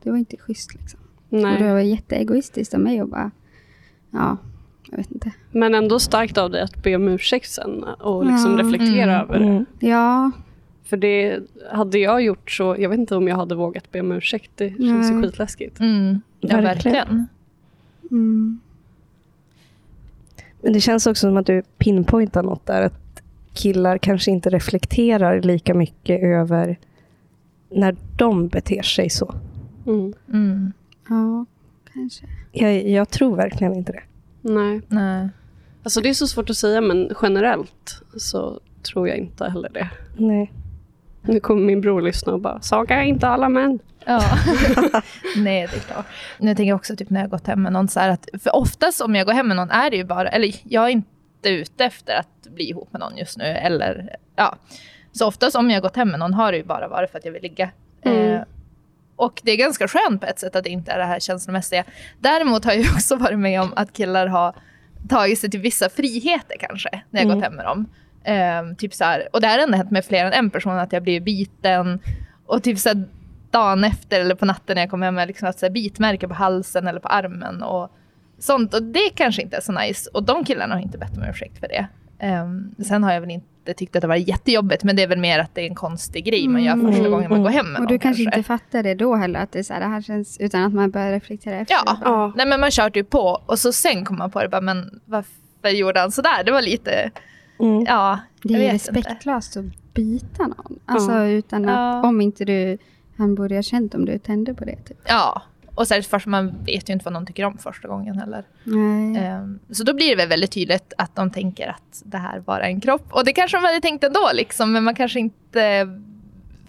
[0.03, 0.99] Det var inte schysst liksom.
[1.29, 1.73] Och det nej.
[1.73, 3.31] var jätteegoistiskt av mig att bara,
[4.11, 4.37] ja,
[4.91, 5.31] jag vet inte.
[5.51, 8.63] Men ändå starkt av dig att be om ursäkt sen och liksom Ja.
[8.63, 9.21] reflektera Mm.
[9.29, 9.45] över det.
[9.45, 9.65] Mm.
[9.79, 10.31] Ja,
[10.83, 11.39] För det
[11.71, 14.51] hade jag gjort så, jag vet inte om jag hade vågat be om ursäkt.
[14.55, 15.23] Det känns ju Nej.
[15.23, 15.79] skitläskigt.
[15.79, 16.21] Mm.
[16.39, 17.27] Ja, Verkligen.
[18.11, 18.59] mm,
[20.61, 22.81] Men det känns också som att du pinpointar något där.
[22.81, 23.21] Att
[23.53, 26.79] killar kanske inte reflekterar lika mycket över
[27.69, 29.35] när de beter sig så.
[29.85, 30.13] Mm.
[30.33, 30.73] Mm.
[31.09, 31.45] ja,
[31.93, 32.25] kanske.
[32.51, 34.03] Jag, jag tror verkligen inte det.
[34.41, 34.81] Nej.
[34.87, 35.29] Nej.
[35.83, 39.89] Alltså det är så svårt att säga men generellt så tror jag inte heller det.
[40.17, 40.51] Nej.
[41.27, 43.79] Nu kommer min bror lyssna och bara, Saga är inte alla män.
[44.05, 44.21] Ja.
[45.37, 46.05] Nej, det är klart.
[46.37, 48.55] Nu tänker jag också typ när jag gått hem med någon så här att, för
[48.55, 51.49] oftast om jag går hem med någon är det ju bara, eller jag är inte
[51.49, 54.55] ute efter att bli ihop med någon just nu, eller ja.
[55.11, 57.25] Så oftast om jag gått hem med någon har det ju bara varit för att
[57.25, 57.69] jag vill ligga.
[58.01, 58.33] Mm.
[58.33, 58.41] Eh,
[59.15, 61.83] och det är ganska skönt på ett sätt att det inte är det här känslomässiga.
[62.19, 64.55] Däremot har jag också varit med om att killar har
[65.09, 67.35] tagit sig till vissa friheter kanske, när jag Mm.
[67.35, 67.85] gått hem med dem.
[68.27, 70.73] Eh, typ så här, och det här har ändå hänt med fler än en person,
[70.79, 71.99] att jag blir biten.
[72.45, 73.03] Och typ så här,
[73.51, 76.27] dagen efter eller på natten när jag kommer hem med liksom ett så här bitmärke
[76.27, 77.63] på halsen eller på armen.
[77.63, 77.91] Och
[78.39, 78.73] sånt.
[78.73, 80.09] Och det kanske inte är så nice.
[80.13, 81.87] Och de killarna har inte bett om ursäkt för det.
[82.41, 85.19] Um, sen har jag väl inte tyckt att det var jättejobbigt, men det är väl
[85.19, 86.91] mer att det är en konstig grej man gör Mm.
[86.91, 87.87] första gången man går hem med Och någon.
[87.93, 90.37] du kanske inte fattar det då heller, att det är så här, det här känns,
[90.39, 91.75] utan att man börjar reflektera efter.
[91.85, 91.97] Ja.
[92.03, 92.33] Ja.
[92.35, 94.99] Nej men man kör typ på och så sen kommer man på det bara, men
[95.05, 96.43] varför gjorde han sådär?
[96.45, 97.11] Det var lite,
[97.59, 97.83] Mm.
[97.87, 98.91] ja, Det är vet inte.
[98.99, 100.79] respektlöst att bita någon.
[100.85, 101.25] Alltså Ja.
[101.27, 101.71] utan att,
[102.03, 102.07] Ja.
[102.09, 102.77] om inte du,
[103.17, 104.75] han borde ha känt om du tände på det.
[104.75, 104.97] Typ.
[105.07, 105.41] Ja,
[105.75, 108.43] och särskilt först, man vet ju inte vad någon tycker om första gången heller.
[108.63, 109.17] Nej.
[109.23, 112.63] Ehm, Så då blir det väl väldigt tydligt att de tänker att det här bara
[112.65, 113.05] är en kropp.
[113.09, 115.87] Och det kanske de hade tänkt ändå, liksom, men man kanske inte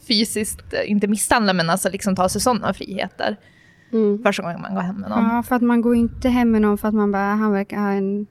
[0.09, 3.37] fysiskt, eh, inte misshandlar, men alltså liksom tar sig sådana friheter
[3.93, 4.23] Mm.
[4.23, 5.25] första gången man går hem med någon.
[5.25, 7.77] Ja, för att man går inte hem med någon för att man bara, han verkar
[7.79, 8.27] ha en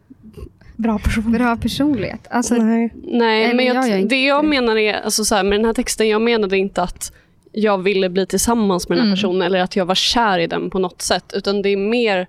[0.77, 1.31] Bra person.
[1.31, 2.27] bra personlighet.
[2.29, 2.93] Alltså, Nej.
[3.03, 6.07] Nej, men jag jag, det jag menar är, alltså så här, med den här texten,
[6.09, 7.11] jag menade inte att
[7.51, 9.15] jag ville bli tillsammans med den här Mm.
[9.15, 11.33] personen eller att jag var kär i den på något sätt.
[11.35, 12.27] Utan det är mer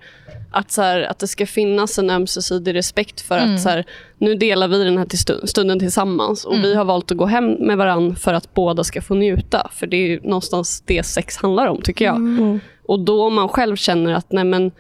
[0.51, 3.55] att, så här, att det ska finnas en ömsesidig respekt för Mm.
[3.55, 3.85] att så här,
[4.19, 6.63] nu delar vi den här stunden tillsammans och Mm.
[6.63, 9.71] vi har valt att gå hem med varandra för att båda ska få njuta.
[9.73, 12.17] För det är ju någonstans det sex handlar om tycker jag.
[12.17, 12.61] Mm.
[12.87, 14.71] Och då om man själv känner att nej men,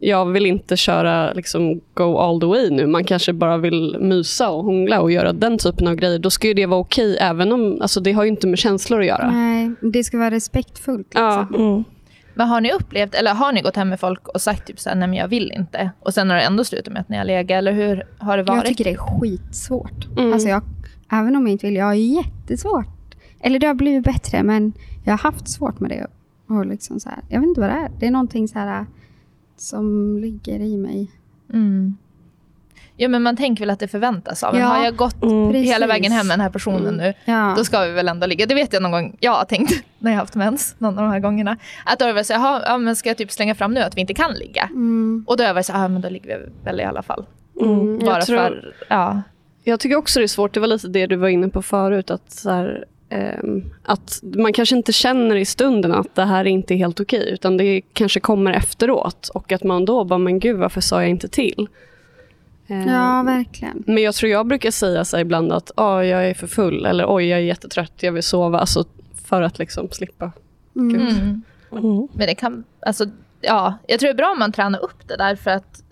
[0.00, 2.86] jag vill inte köra liksom, go all the way nu.
[2.86, 6.18] Man kanske bara vill mysa och hångla och göra den typen av grejer.
[6.18, 7.16] Då ska ju det vara okej.
[7.20, 9.30] även om, alltså, det har ju inte med känslor att göra.
[9.30, 11.06] Nej, det ska vara respektfullt.
[11.06, 11.24] Liksom.
[11.24, 11.46] Ja.
[11.58, 11.84] Mm.
[12.34, 14.96] Men har ni upplevt, eller har ni gått hem med folk och sagt typ såhär,
[14.96, 15.90] nej men jag vill inte.
[16.00, 18.42] Och sen har det ändå slutat med att ni har legat, eller hur har det
[18.42, 18.56] varit?
[18.56, 20.06] Jag tycker det är skitsvårt.
[20.18, 20.32] Mm.
[20.32, 20.62] Alltså jag,
[21.12, 22.86] även om jag inte vill, jag har jättesvårt.
[23.40, 24.72] Eller det har blivit bättre, men
[25.04, 26.06] jag har haft svårt med det.
[26.54, 27.90] Och liksom så här, jag vet inte vad det är.
[28.00, 28.86] Det är någonting så här,
[29.60, 31.10] som ligger i mig.
[31.52, 31.96] Mm.
[33.00, 34.60] Ja men man tänker väl att det förväntas av en.
[34.60, 34.66] Ja.
[34.66, 35.52] Har jag gått Mm.
[35.52, 35.72] Precis.
[35.72, 36.96] hela vägen hem med den här personen Mm.
[36.96, 37.54] nu, Ja.
[37.56, 38.46] då ska vi väl ändå ligga.
[38.46, 41.04] Det vet jag någon gång jag har tänkt när jag har haft mens, någon av
[41.04, 41.56] de här gångerna.
[41.86, 43.74] Att då har jag varit så här, "Jaha, ja, men ska jag typ slänga fram
[43.74, 44.62] nu att vi inte kan ligga?
[44.64, 45.24] Mm.
[45.26, 47.02] Och då har jag varit så här, ja men då ligger vi väl i alla
[47.02, 47.26] fall.
[47.60, 47.98] Mm.
[47.98, 49.22] Bara Jag, tror, för, ja.
[49.64, 50.54] jag tycker också det är svårt.
[50.54, 52.10] Det var lite det du var inne på förut.
[52.10, 52.84] Att så här,
[53.82, 57.56] att man kanske inte känner i stunden att det här inte är helt okej, utan
[57.56, 59.28] det kanske kommer efteråt.
[59.34, 61.68] Och att man då bara, men gud varför sa jag inte till?
[62.66, 63.82] Ehm, Ja, verkligen.
[63.86, 67.04] Men jag tror jag brukar säga så ibland att oh, jag är för full eller
[67.08, 68.58] oj jag är jättetrött, jag vill sova.
[68.58, 68.84] Alltså,
[69.24, 70.32] för att liksom slippa.
[70.76, 71.00] Mm.
[71.00, 71.42] Mm.
[71.72, 72.08] Mm.
[72.12, 73.04] Men det kan, alltså,
[73.40, 75.82] ja, jag tror det är bra om man tränar upp det där för att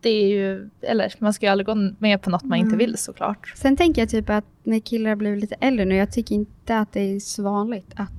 [0.00, 2.78] det är ju, eller man ska ju aldrig gå med på något man inte Mm.
[2.78, 3.52] vill såklart.
[3.56, 6.92] Sen tänker jag typ att när killar blivit lite äldre nu, jag tycker inte att
[6.92, 8.12] det är så vanligt att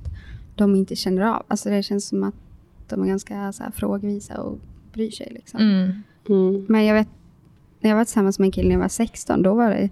[0.56, 1.42] de inte känner av.
[1.48, 2.34] Alltså det känns som att
[2.88, 4.58] de är ganska så här, frågvisa och
[4.92, 5.28] bryr sig.
[5.30, 5.60] Liksom.
[5.60, 6.02] Mm.
[6.28, 6.66] Mm.
[6.68, 7.08] Men jag vet,
[7.80, 9.90] när jag var tillsammans med en kille när jag var 16, då var det...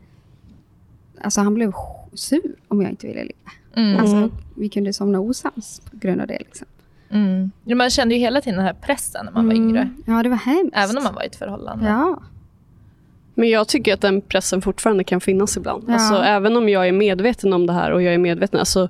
[1.20, 1.72] Alltså han blev
[2.12, 3.52] sur om jag inte ville ligga.
[3.76, 4.00] Mm.
[4.00, 6.38] Alltså vi kunde somna osams på grund av det.
[6.38, 6.66] Liksom.
[7.10, 7.50] Mm.
[7.64, 9.68] Man kände ju hela tiden den här pressen när man var Mm.
[9.68, 9.90] yngre.
[10.06, 10.76] Ja, det var hemskt.
[10.76, 11.86] Även om man var i ett förhållande.
[11.86, 12.22] Ja.
[13.34, 15.84] Men jag tycker att den pressen fortfarande kan finnas ibland.
[15.88, 15.92] Ja.
[15.94, 18.88] Alltså, även om jag är medveten om det här och jag är medveten, alltså,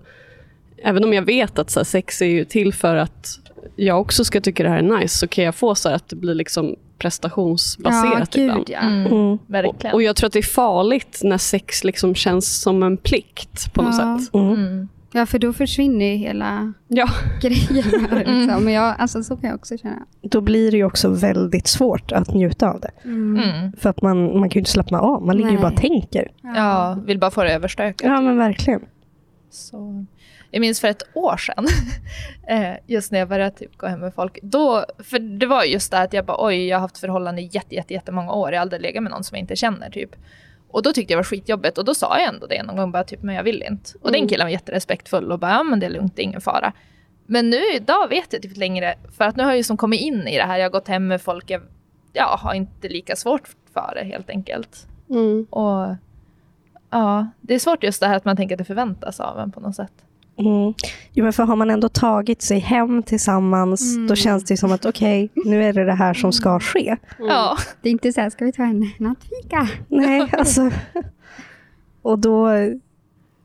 [0.83, 3.39] även om jag vet att så här, sex är ju till för att
[3.77, 6.09] jag också ska tycka det här är nice, så kan jag få så här, att
[6.09, 8.65] det blir liksom prestationsbaserat ja, ibland.
[8.71, 8.79] ja.
[8.79, 9.07] Mm.
[9.13, 9.39] Mm.
[9.47, 9.93] Verkligen.
[9.93, 13.73] Och, och jag tror att det är farligt när sex liksom känns som en plikt
[13.75, 14.19] på något Ja.
[14.21, 14.35] sätt.
[14.35, 14.89] Mm.
[15.17, 15.23] Mm.
[15.23, 17.09] ja, för då försvinner ju hela Ja.
[17.43, 17.85] grejen.
[18.11, 18.41] Här, Mm.
[18.41, 18.65] liksom.
[18.65, 20.07] Men jag, alltså, så kan jag också känna.
[20.23, 22.91] Då blir det ju också väldigt svårt att njuta av det.
[23.05, 23.73] Mm.
[23.73, 25.63] För att man, man kan ju inte slappna av, man ligger ju Nej.
[25.63, 26.31] bara och tänker.
[26.43, 28.09] Ja, vill bara få det överstökat.
[28.11, 28.81] Ja men verkligen.
[29.51, 30.05] Så.
[30.51, 31.67] Jag minns för ett år sedan,
[32.49, 34.39] eh, just när jag började typ gå hem med folk.
[34.43, 37.49] Då, för det var just det att jag bara oj, jag har haft förhållande i
[37.53, 38.51] jätte, jätte, jättemånga år.
[38.53, 40.11] Jag har aldrig legat med någon som jag inte känner typ.
[40.69, 42.93] Och då tyckte jag det var skitjobbigt och då sa jag ändå det någon gång
[42.93, 43.91] bara typ, men jag vill inte.
[44.01, 46.41] Och den killen var jätterespektfull och bara, ja men det är lugnt, det är ingen
[46.41, 46.73] fara.
[47.27, 50.01] Men nu idag vet jag typ längre, för att nu har jag ju som kommit
[50.01, 51.63] in i det här, jag har gått hem med folk, jag
[52.13, 54.87] ja, har inte lika svårt för det helt enkelt.
[55.11, 55.47] Mm.
[55.51, 55.95] Och
[56.91, 59.53] ja, det är svårt just det här att man tänker att det förväntas av en
[59.53, 60.06] på något sätt.
[60.39, 60.75] Mm.
[61.13, 64.07] Jo, men för har man ändå tagit sig hem tillsammans, Mm.
[64.07, 66.97] då känns det som att okej, nu är det det här som ska ske.
[67.19, 67.57] Ja.
[67.83, 69.69] Det är inte så här, ska vi ta en nattfika?
[69.89, 70.71] Nej, alltså.
[72.03, 72.49] Och då,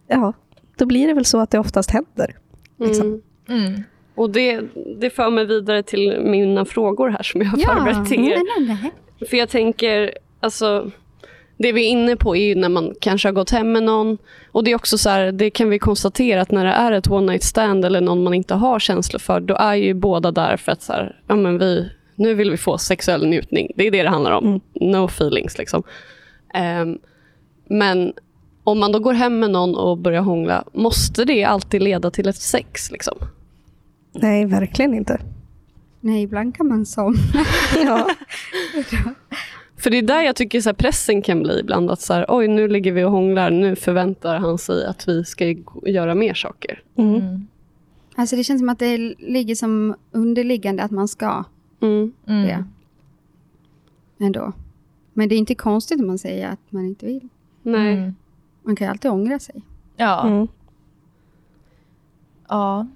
[0.07, 0.33] ja,
[0.77, 2.35] då blir det väl så att det oftast händer.
[2.79, 3.21] Liksom.
[3.49, 3.65] Mm.
[3.65, 3.83] Mm.
[4.15, 4.61] Och det,
[4.99, 8.37] det för mig vidare till mina frågor här som jag har förberett till er.
[9.29, 10.91] För jag tänker, alltså,
[11.61, 14.17] det vi är inne på är ju när man kanske har gått hem med någon.
[14.51, 17.11] Och det är också så här, det kan vi konstatera att när det är ett
[17.11, 20.57] one night stand eller någon man inte har känslor för, då är ju båda där
[20.57, 23.71] för att så här, ja men vi, nu vill vi få sexuell njutning.
[23.75, 24.45] Det är det det handlar om.
[24.47, 24.61] Mm.
[24.91, 25.83] No feelings liksom.
[26.53, 26.97] Ehm,
[27.69, 28.13] men
[28.63, 32.27] om man då går hem med någon och börjar hångla, måste det alltid leda till
[32.27, 32.91] ett sex?
[32.91, 33.17] Liksom?
[34.13, 35.21] Nej, verkligen inte.
[35.99, 37.45] Nej, ibland kan man somna.
[37.85, 38.07] Ja.
[39.81, 41.91] För det är där jag tycker så här, pressen kan bli ibland.
[41.91, 43.49] Att så här, oj, nu ligger vi och hånglar.
[43.49, 46.83] Nu förväntar han sig att vi ska göra mer saker.
[46.95, 47.15] Mm.
[47.15, 47.47] Mm.
[48.15, 51.43] Alltså det känns som att det ligger som underliggande att man ska
[51.81, 52.13] Mm.
[52.27, 52.47] Mm.
[52.47, 52.65] det.
[54.25, 54.51] Ändå.
[55.13, 57.29] Men det är inte konstigt om man säger att man inte vill.
[57.63, 57.93] Nej.
[57.93, 58.15] Mm.
[58.63, 59.61] Man kan ju alltid ångra sig.
[59.97, 60.27] Ja.
[60.27, 60.47] Mm.
[62.47, 62.87] ja.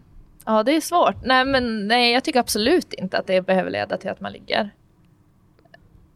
[0.45, 1.15] Ja, det är svårt.
[1.25, 4.69] Nej, men nej, jag tycker absolut inte att det behöver leda till att man ligger.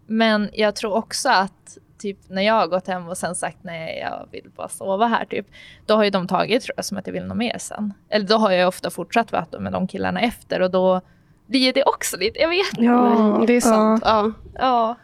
[0.10, 4.00] Men jag tror också att typ när jag har gått hem och sen sagt nej,
[4.00, 5.48] jag vill bara sova här, typ,
[5.86, 7.94] då har ju de tagit tror jag, som att jag vill något mer sen.
[8.10, 11.02] Eller då har jag ofta fortsatt vara med de killarna efter och då
[11.48, 14.04] blir det också lite, jag vet Ja, Mm, det är sant.
[14.06, 14.32] Ja.
[14.54, 14.96] Ja.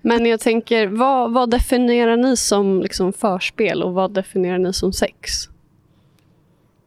[0.00, 4.92] Men jag tänker, vad, vad definierar ni som liksom förspel och vad definierar ni som
[4.92, 5.32] sex?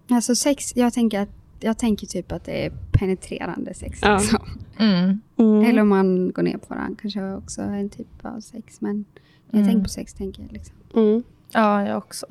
[0.10, 1.30] Alltså sex, jag tänker, att,
[1.64, 4.00] jag tänker typ att det är penetrerande sex.
[4.02, 4.18] Ja.
[4.18, 4.40] Liksom.
[4.80, 5.22] Mm.
[5.38, 5.70] Mm.
[5.70, 8.82] Eller om man går ner på varandra kanske också är en typ av sex.
[8.82, 9.06] Men
[9.50, 9.68] när jag Mm.
[9.68, 10.76] tänker på sex tänker jag liksom.
[10.96, 11.24] Mm.
[11.52, 12.26] Ja, jag också.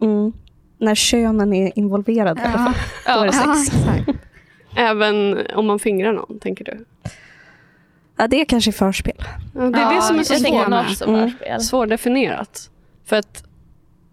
[0.00, 0.32] Mm.
[0.78, 2.74] När könen är involverade i alla fall.
[3.06, 3.76] Då är det Ja, sex.
[3.76, 4.18] exakt.
[4.76, 6.84] Även om man fingrar någon, tänker du?
[8.16, 9.14] Ja, det är kanske förspel.
[9.54, 11.62] Ja, det är det som är så svårt.
[11.62, 12.70] svårdefinierat.
[13.04, 13.44] För att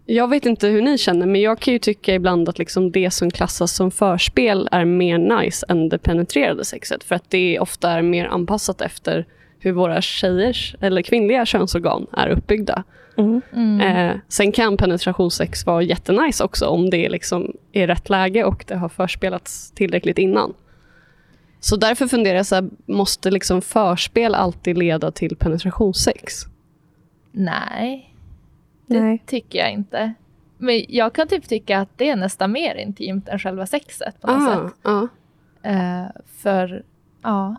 [0.06, 3.12] jag vet inte hur ni känner, men jag kan ju tycka ibland att liksom det
[3.12, 7.04] som klassas som förspel är mer nice än det penetrerade sexet.
[7.04, 9.26] För att det ofta är mer anpassat efter
[9.60, 12.84] hur våra tjejers eller kvinnliga könsorgan är uppbyggda.
[13.18, 13.42] Mm.
[13.54, 13.82] Mm.
[13.82, 18.66] Eh, sen kan penetrationssex vara jättenice också om det är liksom i rätt läge och
[18.68, 20.54] det har förspelats tillräckligt innan.
[21.60, 26.34] Så därför funderar jag så här, måste liksom förspel alltid leda till penetrationssex?
[27.32, 28.13] Nej,
[28.86, 29.24] det Nej.
[29.26, 30.14] tycker jag inte.
[30.58, 34.28] Men jag kan typ tycka att det är nästan mer intimt än själva sexet på
[34.28, 34.74] något Ah, sätt.
[34.84, 35.08] ja.
[35.70, 36.06] Eh,
[36.38, 36.84] för,
[37.24, 37.56] ja.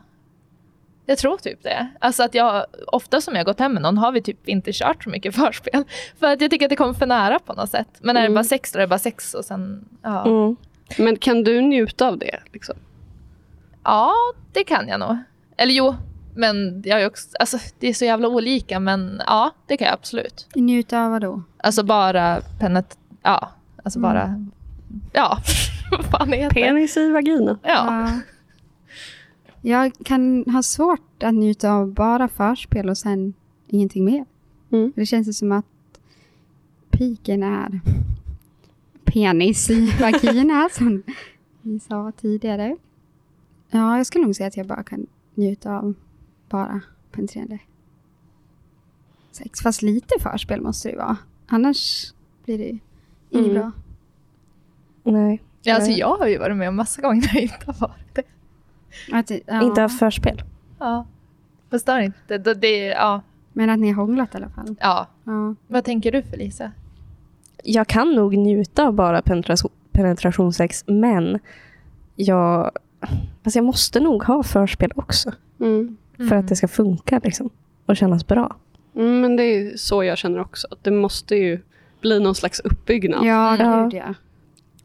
[1.06, 1.88] Jag tror typ det.
[1.98, 5.04] Alltså att jag, ofta som jag gått hem med någon har vi typ inte kört
[5.04, 5.84] så mycket förspel.
[6.18, 7.88] För att jag tycker att det kommer för nära på något sätt.
[8.00, 8.34] Men är det Mm.
[8.34, 10.26] bara sex då är det bara sex och sen, ja.
[10.26, 10.56] Mm.
[10.98, 12.40] Men kan du njuta av det?
[12.52, 12.74] Liksom?
[13.84, 14.12] Ja,
[14.52, 15.16] det kan jag nog.
[15.56, 15.94] Eller jo,
[16.34, 18.80] men jag är också, alltså, det är så jävla olika.
[18.80, 20.46] Men ja, det kan jag absolut.
[20.54, 21.42] Njuta av vad då?
[21.56, 22.98] Alltså bara penet...
[23.22, 23.50] Ja,
[23.84, 24.02] alltså Mm.
[24.12, 24.46] bara...
[25.12, 25.38] Ja,
[25.90, 26.54] vad fan heter?
[26.54, 27.58] Penis i vagina.
[27.62, 27.70] Ja.
[28.08, 28.20] Ja.
[29.62, 33.34] Jag kan ha svårt att njuta av bara förspel och sen
[33.68, 34.24] ingenting mer.
[34.72, 34.92] Mm.
[34.96, 35.64] Det känns ju som att
[36.90, 37.80] piken är
[39.04, 41.02] penis i vagina, som
[41.62, 42.76] vi sa tidigare.
[43.70, 45.94] Ja, jag skulle nog säga att jag bara kan njuta av
[46.48, 46.80] bara
[47.12, 47.58] penetrerande
[49.32, 49.60] sex.
[49.60, 51.16] Fast lite förspel måste det vara.
[51.46, 52.12] Annars
[52.44, 52.80] blir det inget
[53.50, 53.54] Mm.
[53.54, 53.72] bra.
[55.12, 55.42] Nej.
[55.62, 58.14] ja, alltså jag har ju varit med om massa gånger när jag inte har varit
[58.14, 58.22] det.
[59.12, 59.62] Att, ja.
[59.62, 60.42] Inte ha förspel.
[60.78, 61.06] Ja.
[61.70, 62.38] Förstår inte.
[62.38, 63.22] Det, det, ja.
[63.52, 64.76] Men att ni har hånglat i alla fall.
[64.80, 65.06] ja.
[65.24, 65.54] Ja.
[65.66, 66.72] Vad tänker du Felicia?
[67.64, 71.38] Jag kan nog njuta av bara penetration, penetrationssex, men
[72.16, 72.70] jag,
[73.42, 75.32] alltså jag måste nog ha förspel också.
[75.60, 75.96] Mm.
[76.16, 77.50] För att det ska funka liksom,
[77.86, 78.56] och kännas bra.
[78.96, 80.68] Mm, men det är så jag känner också.
[80.70, 81.60] Att det måste ju
[82.00, 83.24] bli någon slags uppbyggnad.
[83.24, 83.82] Ja, Ja.
[83.82, 84.14] gud ja.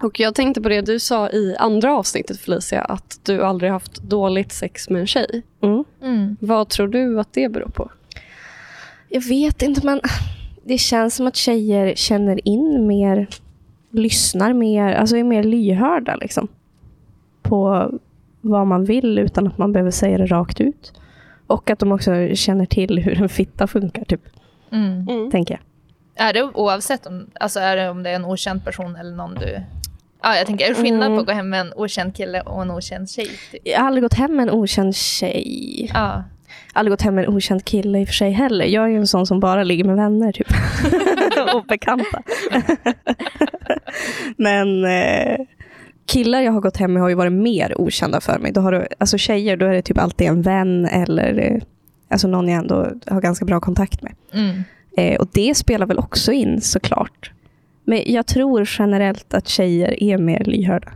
[0.02, 4.02] Och jag tänkte på det du sa i andra avsnittet Felicia, att du aldrig haft
[4.02, 5.44] dåligt sex med en tjej.
[5.62, 5.84] Mm.
[6.02, 6.38] Mm.
[6.40, 7.92] Vad tror du att det beror på?
[9.10, 10.02] Jag vet inte, men
[10.64, 13.28] det känns som att tjejer känner in mer,
[13.90, 16.48] lyssnar mer, alltså är mer lyhörda liksom.
[17.42, 17.92] På
[18.42, 20.94] vad man vill utan att man behöver säga det rakt ut.
[21.50, 24.22] Och att de också känner till hur en fitta funkar, typ,
[24.72, 25.32] Mm.
[25.32, 26.28] tänker jag.
[26.28, 29.34] Är det oavsett om, alltså är det om det är en okänd person eller någon
[29.36, 29.62] du...
[30.24, 31.18] Ja, jag tänker, är det skillnad Mm.
[31.18, 33.30] på att gå hem med en okänd kille och en okänd tjej?
[33.52, 33.62] Typ?
[33.64, 35.92] Jag har aldrig gått hem med en okänd tjej.
[35.94, 36.24] Ja.
[36.74, 38.66] Aldrig gått hem med en okänd kille i och för sig heller.
[38.66, 40.48] Jag är ju en sån som bara ligger med vänner typ.
[41.56, 42.22] och bekanta.
[44.38, 45.38] Men eh,
[46.10, 48.52] killar jag har gått hem med har ju varit mer okända för mig.
[48.52, 51.62] Då har du, alltså tjejer, då är det typ alltid en vän eller eh,
[52.10, 54.14] alltså någon jag ändå har ganska bra kontakt med.
[54.34, 54.64] Mm.
[54.98, 57.32] Eh, och det spelar väl också in såklart.
[57.84, 60.92] Men jag tror generellt att tjejer är mer lyhörda.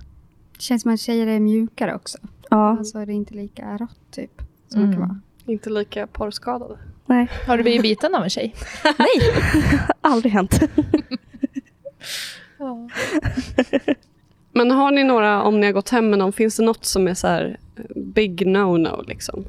[0.58, 2.18] Det känns som att tjejer är mjukare också.
[2.50, 4.32] Ja, Alltså det är inte lika rått typ.
[4.68, 4.92] Som det Mm.
[5.00, 5.20] kan vara.
[5.46, 6.78] Inte lika porrskadade.
[7.06, 7.28] nej.
[7.48, 8.54] Har du blivit biten av en tjej?
[8.98, 9.34] Nej,
[10.02, 10.60] aldrig hänt.
[12.60, 12.90] Ja.
[14.54, 17.08] Men har ni några, om ni har gått hem med någon, finns det något som
[17.08, 17.58] är så här
[17.96, 19.08] big no-no?
[19.08, 19.46] Liksom?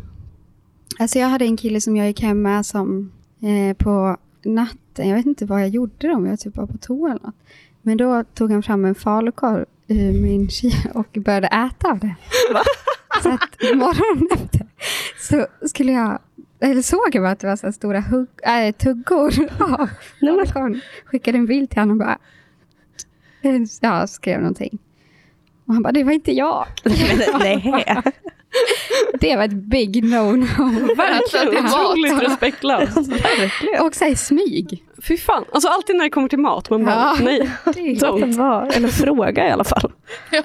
[0.99, 3.13] Alltså jag hade en kille som jag gick hem med som
[3.43, 7.11] eh, på natten, jag vet inte vad jag gjorde om jag typ var på toa
[7.11, 7.35] eller något.
[7.83, 12.15] Men då tog han fram en falukorv ur min kyl och började äta av det.
[13.23, 14.67] Så att morgonen efter
[15.29, 16.19] så skulle jag,
[16.61, 19.89] eller såg jag bara att det var så stora hugg, äh, tuggor av
[20.21, 20.81] falukorven.
[21.05, 22.19] Skickade en bild till honom och bara,
[23.81, 24.79] ja, skrev någonting.
[25.67, 26.67] Och han bara, det var inte jag.
[27.39, 27.85] nej.
[29.21, 30.97] Det var ett big no-no.
[30.97, 31.65] Verkligen.
[31.67, 32.97] Otroligt respektlöst.
[33.81, 34.83] Och så här smyg.
[35.09, 35.45] Fy fan.
[35.53, 37.17] Alltså alltid när det kommer till mat, man bara Ja.
[37.25, 37.51] nej.
[37.75, 38.67] Det är vara.
[38.69, 39.93] Eller fråga i alla fall.
[40.31, 40.41] Ja.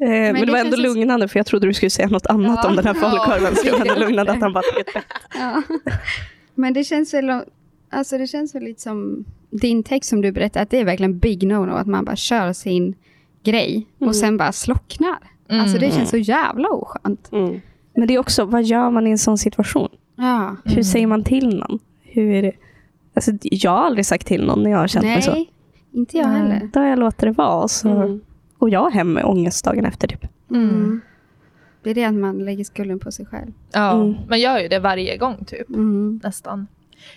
[0.00, 2.26] Eh, men, det det var ändå känns- lugnande för jag trodde du skulle säga något
[2.26, 2.68] annat Ja.
[2.68, 3.56] om den här falukorven.
[3.56, 5.04] Så det var ändå lugnande att han bara tog ett bett.
[5.34, 5.62] Ja.
[6.54, 7.42] Men det känns väl,
[7.90, 11.18] alltså det känns väl lite som din text som du berättade, att det är verkligen
[11.18, 12.94] big no-no, att man bara kör sin
[13.44, 15.16] grej och sen bara slocknar.
[15.50, 17.28] Alltså det känns så jävla oskönt.
[17.32, 17.60] Mm.
[17.94, 19.88] Men det är också, vad gör man i en sån situation?
[20.16, 20.56] Ja.
[20.64, 21.78] Hur säger man till någon?
[22.02, 22.52] Hur är det?
[23.14, 25.30] Alltså, jag har aldrig sagt till någon när jag har känt mig så.
[25.32, 25.50] Nej,
[25.92, 26.70] inte jag heller.
[26.72, 28.20] Då har jag låtit det vara och så Mm.
[28.58, 30.08] går jag hem med ångest dagen efter.
[30.08, 30.24] Typ.
[30.50, 31.00] Mm.
[31.82, 33.52] Det är det att man lägger skulden på sig själv.
[33.72, 34.14] Ja, Mm.
[34.28, 35.68] man gör ju det varje gång typ.
[35.68, 36.20] Mm.
[36.24, 36.66] Nästan.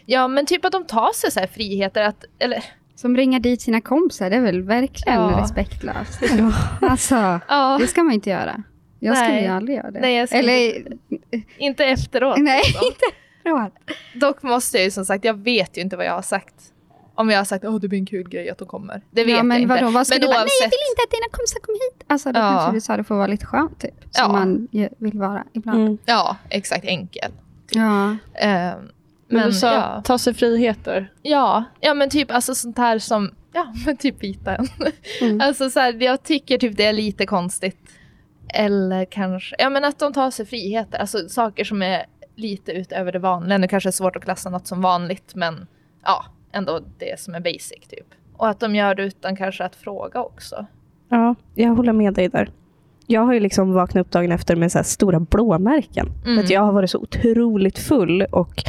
[0.06, 2.64] Ja, men typ att de tar sig så här friheter att, eller
[2.96, 5.40] Som ringer dit sina kompisar, det är väl verkligen Ja.
[5.44, 6.20] respektlöst.
[6.82, 8.64] Alltså, ja, det ska man inte göra.
[9.00, 10.00] Jag skulle ju aldrig göra det.
[10.00, 10.84] Nej, Eller,
[11.58, 12.38] inte efteråt.
[12.40, 12.86] nej, liksom.
[12.88, 13.06] inte
[13.40, 13.74] efteråt.
[14.16, 16.54] Dock måste jag ju som sagt, jag vet ju inte vad jag har sagt.
[17.16, 19.02] Om jag har sagt att det blir en kul grej att de kommer.
[19.12, 19.74] Det vet ja, men jag inte.
[19.76, 22.04] Vadå, vad men du bara, nej jag oavsett- vill inte att dina kompisar kommer hit.
[22.08, 22.50] Alltså då Ja.
[22.52, 23.94] kanske du sa det får vara lite skönt typ.
[24.12, 25.80] Som man vill vara ibland.
[25.82, 25.98] Mm.
[26.06, 26.86] Ja, exakt.
[26.86, 27.32] Enkel.
[27.72, 28.16] Ja.
[28.36, 28.90] Ehm,
[29.32, 30.02] Men, du sa ja.
[30.06, 31.14] ta sig friheter.
[31.22, 34.68] Ja, ja, men typ alltså sånt här som, ja men typ bita en.
[35.22, 35.42] Mm.
[35.42, 37.78] Alltså så här, jag tycker typ det är lite konstigt.
[38.54, 43.12] Eller kanske, ja men att de tar sig friheter, alltså saker som är lite utöver
[43.12, 43.58] det vanliga.
[43.58, 45.68] Nu kanske det är svårt att klassa något som vanligt men
[46.04, 48.08] ja, ändå det som är basic typ.
[48.38, 50.66] Och att de gör det utan kanske att fråga också.
[51.10, 52.52] Ja, jag håller med dig där.
[53.08, 56.08] jag har ju liksom vaknat upp dagen efter med så här stora blåmärken.
[56.26, 56.40] Mm.
[56.40, 58.64] Att jag har varit så otroligt full och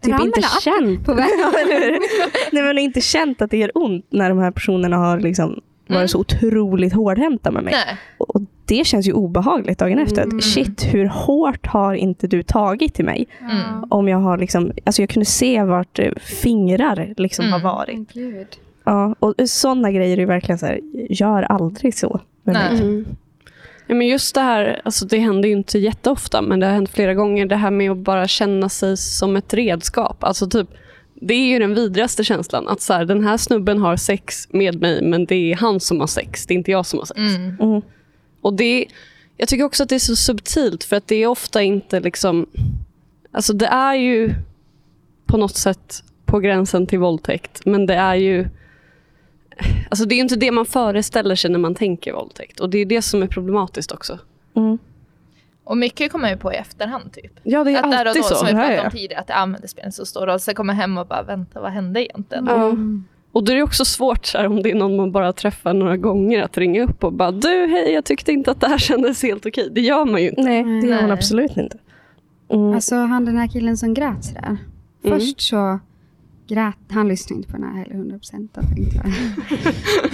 [0.00, 1.14] typ Ramlat inte känt på?
[2.52, 5.48] Nej, men inte känt att det gör ont när de här personerna har liksom
[5.86, 6.08] varit Mm.
[6.08, 7.72] så otroligt hårdhänta med mig.
[7.86, 7.96] Nej.
[8.18, 10.22] Och det känns ju obehagligt dagen efter.
[10.22, 10.40] Mm.
[10.40, 13.26] Shit, hur hårt har inte du tagit i mig?
[13.40, 13.84] Mm.
[13.90, 17.52] Om jag har liksom, alltså jag kunde se vart eh, fingrar liksom Mm.
[17.62, 17.94] har varit.
[17.96, 18.46] Men Gud.
[18.84, 20.80] Ja, och sådana grejer är ju verkligen så här,
[21.10, 22.20] gör aldrig så.
[22.42, 22.68] med mig.
[22.72, 22.82] Nej.
[22.82, 23.06] Mm.
[23.90, 26.90] Ja, men just det här, alltså det händer ju inte jätteofta, men det har hänt
[26.90, 27.46] flera gånger.
[27.46, 30.24] Det här med att bara känna sig som ett redskap.
[30.24, 30.68] Alltså typ,
[31.14, 32.68] det är ju den vidrigaste känslan.
[32.68, 36.00] Att så här, den här snubben har sex med mig, men det är han som
[36.00, 36.46] har sex.
[36.46, 37.18] Det är inte jag som har sex.
[37.18, 37.56] Mm.
[37.60, 37.82] Mm.
[38.40, 38.86] Och det,
[39.36, 42.46] jag tycker också att det är så subtilt, för att det är ofta inte liksom...
[43.32, 44.34] Alltså det är ju
[45.26, 48.48] på något sätt på gränsen till våldtäkt, men det är ju...
[49.90, 52.60] Alltså det är inte det man föreställer sig när man tänker våldtäkt.
[52.60, 54.18] Och det är det som är problematiskt också.
[54.56, 54.78] Mm.
[55.64, 57.32] Och mycket kommer jag ju på i efterhand typ.
[57.42, 58.34] Ja, det är Att där och alltid då, så.
[58.34, 60.40] som vi pratade om tidigare, att det använder spelar inte så stor roll.
[60.40, 62.46] Sen kommer jag hem och bara, vänta vad hände egentligen?
[62.46, 62.76] Ja.
[63.32, 65.74] Och då är det också svårt så här, om det är någon man bara träffar
[65.74, 68.78] några gånger att ringa upp och bara du hej jag tyckte inte att det här
[68.88, 69.68] kändes helt okej.
[69.72, 70.42] Det gör man ju inte.
[70.42, 71.10] Nej, det gör Nej.
[71.10, 71.78] absolut inte.
[72.48, 72.74] Mm.
[72.74, 74.56] Alltså han den här killen som grät sådär.
[75.02, 75.78] Först så
[76.48, 78.58] grät, han lyssnade inte på den här heller 100 procent.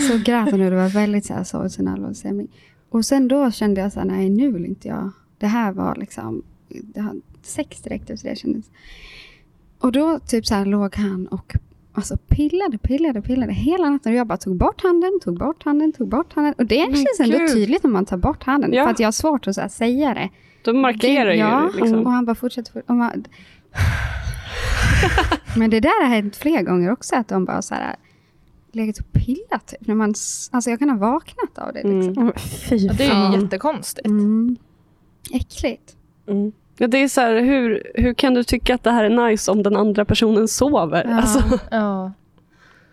[0.09, 2.49] Så grät han och det var väldigt så här sorgsen allvarlig stämning.
[2.91, 5.11] Och sen då kände jag så här, nej nu vill inte jag.
[5.39, 8.65] Det här var liksom, det har sex direkt efter det kändes.
[9.79, 11.55] Och då typ så här låg han och
[11.93, 14.13] alltså pillade, pillade, pillade hela natten.
[14.13, 16.55] Och jag bara tog bort handen, tog bort handen, tog bort handen.
[16.59, 17.53] Och det Men känns ändå gud.
[17.53, 18.73] tydligt när man tar bort handen.
[18.73, 18.85] Ja.
[18.85, 20.31] För att jag har svårt att så här, säga det.
[20.65, 21.81] De markerar Det- ja, ju.
[21.81, 22.07] Liksom.
[22.07, 22.73] och han bara fortsätter.
[22.73, 23.25] fort- Och man,
[25.57, 27.97] men det där har hänt flera gånger också, att de bara så här
[28.73, 29.67] legat och pillat.
[29.67, 30.15] Typ, när man,
[30.51, 31.83] alltså jag kan ha vaknat av det.
[31.83, 32.23] Liksom.
[32.23, 32.33] Mm,
[32.69, 34.07] Fy Ja, det är ju jättekonstigt.
[34.07, 34.57] Mm.
[35.33, 35.97] Äckligt.
[36.27, 36.53] Mm.
[36.79, 39.51] Ja, det är så här, hur, hur kan du tycka att det här är nice
[39.51, 41.05] om den andra personen sover?
[41.09, 41.17] Ja.
[41.17, 42.13] Alltså, Ja.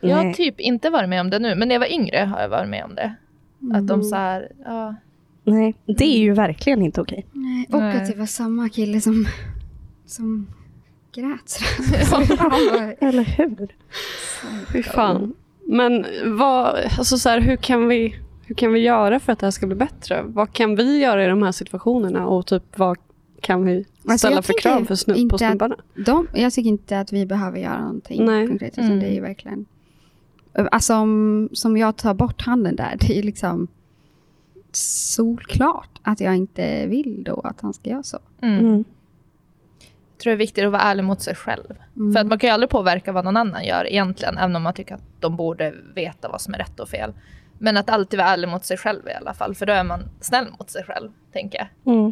[0.04, 2.42] Jag har typ inte varit med om det nu, men när jag var yngre har
[2.42, 3.16] jag varit med om det.
[3.74, 4.96] Att de så här, ja.
[5.44, 7.26] Nej, det är ju verkligen inte okej.
[7.32, 7.98] Nej, och Nej.
[7.98, 9.28] att det var samma kille som,
[10.06, 10.48] som
[11.14, 11.60] grät.
[12.40, 13.76] bara, Eller hur?
[14.74, 15.34] fy fan.
[15.66, 16.06] Men
[16.38, 19.52] vad, alltså så här, hur, kan vi, hur kan vi göra för att det här
[19.52, 20.24] ska bli bättre?
[20.26, 22.28] Vad kan vi göra i de här situationerna?
[22.28, 22.98] Och typ vad
[23.42, 25.76] kan vi Alltså, ställa jag för krav för snubb, på snubbarna?
[26.06, 28.48] de, jag tycker inte att vi behöver göra någonting Nej.
[28.48, 28.74] konkret.
[28.74, 29.00] Utan Mm.
[29.00, 29.66] det är ju verkligen...
[30.72, 33.68] Alltså om, som jag tar bort handen där, det är liksom
[34.72, 38.20] solklart att jag inte vill då att han ska göra så.
[38.42, 38.60] Mm.
[38.66, 38.84] Mm.
[40.22, 41.74] Tror det är viktigt att vara ärlig mot sig själv.
[41.96, 42.14] Mm.
[42.14, 44.74] För att man kan ju aldrig påverka vad någon annan gör egentligen, även om man
[44.74, 47.14] tycker att de borde veta vad som är rätt och fel.
[47.60, 50.00] Men att alltid vara ärlig mot sig själv i alla fall, för då är man
[50.22, 51.94] snäll mot sig själv, tänker jag.
[51.96, 52.12] Mm.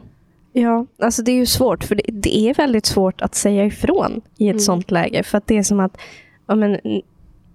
[0.53, 1.83] Ja, alltså det är ju svårt.
[1.83, 4.59] För det, det är väldigt svårt att säga ifrån i ett Mm.
[4.59, 5.23] sånt läge.
[5.23, 5.97] För att det är som att
[6.47, 6.79] ja, men,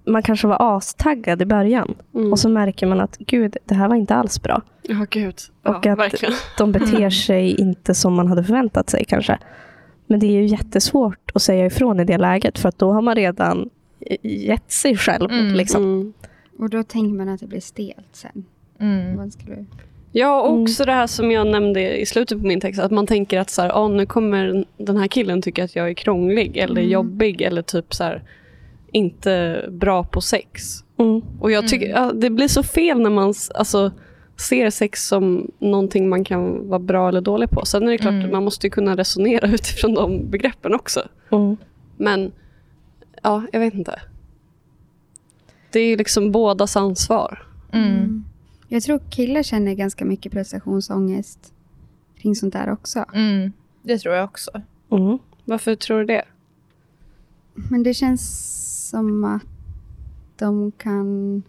[0.06, 1.94] man kanske var astaggad i början.
[2.14, 2.32] Mm.
[2.32, 4.62] Och så märker man att gud, det här var inte alls bra.
[4.82, 5.34] Ja, gud.
[5.62, 6.34] Ja, Och att verkligen.
[6.58, 9.38] de beter sig inte som man hade förväntat sig kanske.
[10.06, 12.58] Men det är ju jättesvårt att säga ifrån i det läget.
[12.58, 13.70] För att då har man redan
[14.22, 15.30] gett sig själv.
[15.30, 15.54] Mm.
[15.54, 15.82] Liksom.
[15.84, 16.12] Mm.
[16.58, 18.44] Och då tänker man att det blir stelt sen.
[18.80, 19.30] Mm.
[19.46, 19.64] Du...
[20.12, 20.62] Ja, och Mm.
[20.62, 23.50] också det här som jag nämnde i slutet på min text, att man tänker att
[23.50, 26.90] så här, "Ah, nu kommer den här killen tycka att jag är krånglig eller Mm.
[26.92, 28.22] jobbig eller typ så här,
[28.92, 30.62] inte bra på sex.
[30.98, 31.22] Mm.
[31.40, 33.92] Och jag tycker ja, det blir så fel när man alltså,
[34.36, 37.64] ser sex som någonting man kan vara bra eller dålig på.
[37.66, 38.24] Sen är det klart Mm.
[38.26, 41.08] att man måste ju kunna resonera utifrån de begreppen också.
[41.30, 41.56] Mm.
[41.96, 42.32] Men
[43.22, 44.00] ja, jag vet inte.
[45.72, 47.46] Det är liksom bådas ansvar.
[47.72, 48.24] Mm.
[48.68, 51.52] Jag tror killar känner ganska mycket prestationsångest
[52.18, 53.04] kring sånt där också.
[53.14, 53.52] Mm.
[53.82, 54.50] Det tror jag också.
[54.90, 55.18] Mm.
[55.44, 56.24] Varför tror du det?
[57.70, 59.42] Men det känns som att
[60.36, 61.42] de kan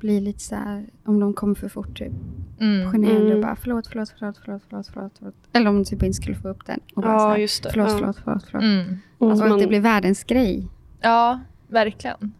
[0.00, 2.12] bli lite så här, om de kommer för fort, typ
[2.60, 2.92] Mm.
[2.92, 3.32] generade Mm.
[3.36, 5.34] och bara förlåt, förlåt, förlåt, förlåt, förlåt, förlåt, förlåt.
[5.52, 6.80] Eller om de typ inte skulle få upp den.
[6.94, 7.70] Och bara så Ja, här, just det.
[7.70, 7.96] Förlåt, Ja.
[7.98, 8.62] förlåt, förlåt, förlåt.
[8.62, 8.78] Mm.
[8.80, 8.98] Mm.
[9.30, 10.66] Alltså, man- att det blir världens grej.
[11.00, 12.32] Ja, verkligen.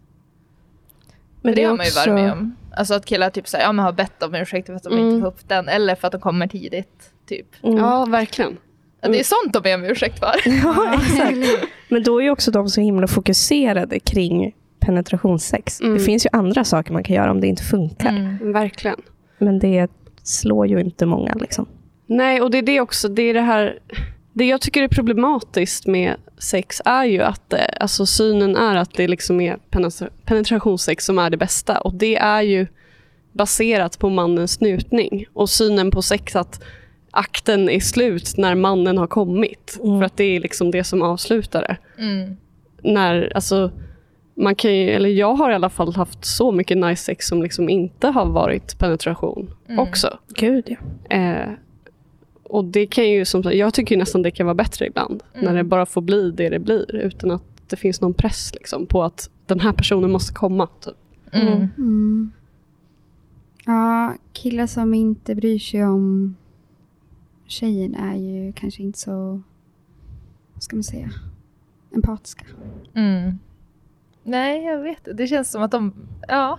[1.43, 2.57] Men det, är har man ju också- varit med om.
[2.77, 5.07] Alltså att killar typ säger, ja, men har bett om ursäkt för att de Mm.
[5.09, 5.69] inte får upp den.
[5.69, 7.11] Eller för att de kommer tidigt.
[7.27, 7.47] Typ.
[7.63, 7.77] Mm.
[7.79, 8.57] Ja, verkligen.
[9.01, 10.33] Ja, Det är sånt de ber om ursäkt för.
[10.65, 11.37] Ja, exakt.
[11.89, 15.81] Men då är ju också de så himla fokuserade kring penetrationssex.
[15.81, 15.95] Mm.
[15.95, 18.09] Det finns ju andra saker man kan göra om det inte funkar.
[18.09, 18.53] Mm.
[18.53, 19.01] Verkligen.
[19.39, 19.91] Men det
[20.23, 21.35] slår ju inte många.
[21.41, 21.67] Liksom.
[22.07, 23.09] Nej, och det är det också.
[23.09, 23.79] Det är det här...
[24.33, 29.09] Det jag tycker är problematiskt med sex är ju att alltså synen är att det
[29.09, 31.81] liksom är penetra- penetrationssex som är det bästa.
[31.81, 32.67] Och det är ju
[33.33, 36.63] baserat på mannens njutning och synen på sex att
[37.11, 39.79] akten är slut när mannen har kommit.
[39.85, 39.99] Mm.
[40.01, 42.03] För att det är liksom det som avslutar det.
[42.03, 42.37] Mm.
[42.83, 43.71] När, alltså,
[44.35, 47.43] man kan ju, eller jag har i alla fall haft så mycket nice sex som
[47.43, 49.79] liksom inte har varit penetration Mm.
[49.79, 50.19] också.
[50.35, 50.65] Gud
[51.09, 51.17] ja.
[51.17, 51.51] Eh,
[52.43, 55.23] och det kan ju, som, jag tycker ju nästan det kan vara bättre ibland.
[55.35, 55.45] Mm.
[55.47, 58.87] När det bara får bli det det blir utan att det finns någon press liksom,
[58.87, 60.69] på att den här personen måste komma.
[60.81, 60.95] Typ.
[61.33, 61.69] Mm.
[61.79, 62.33] Mm.
[63.67, 66.37] Ja, killar som inte bryr sig om
[67.47, 69.43] tjejen är ju kanske inte så,
[70.55, 71.11] vad ska man säga,
[71.95, 72.45] empatiska.
[74.23, 75.09] Nej, jag vet.
[75.17, 75.95] Det känns som att de...
[76.29, 76.59] Ja.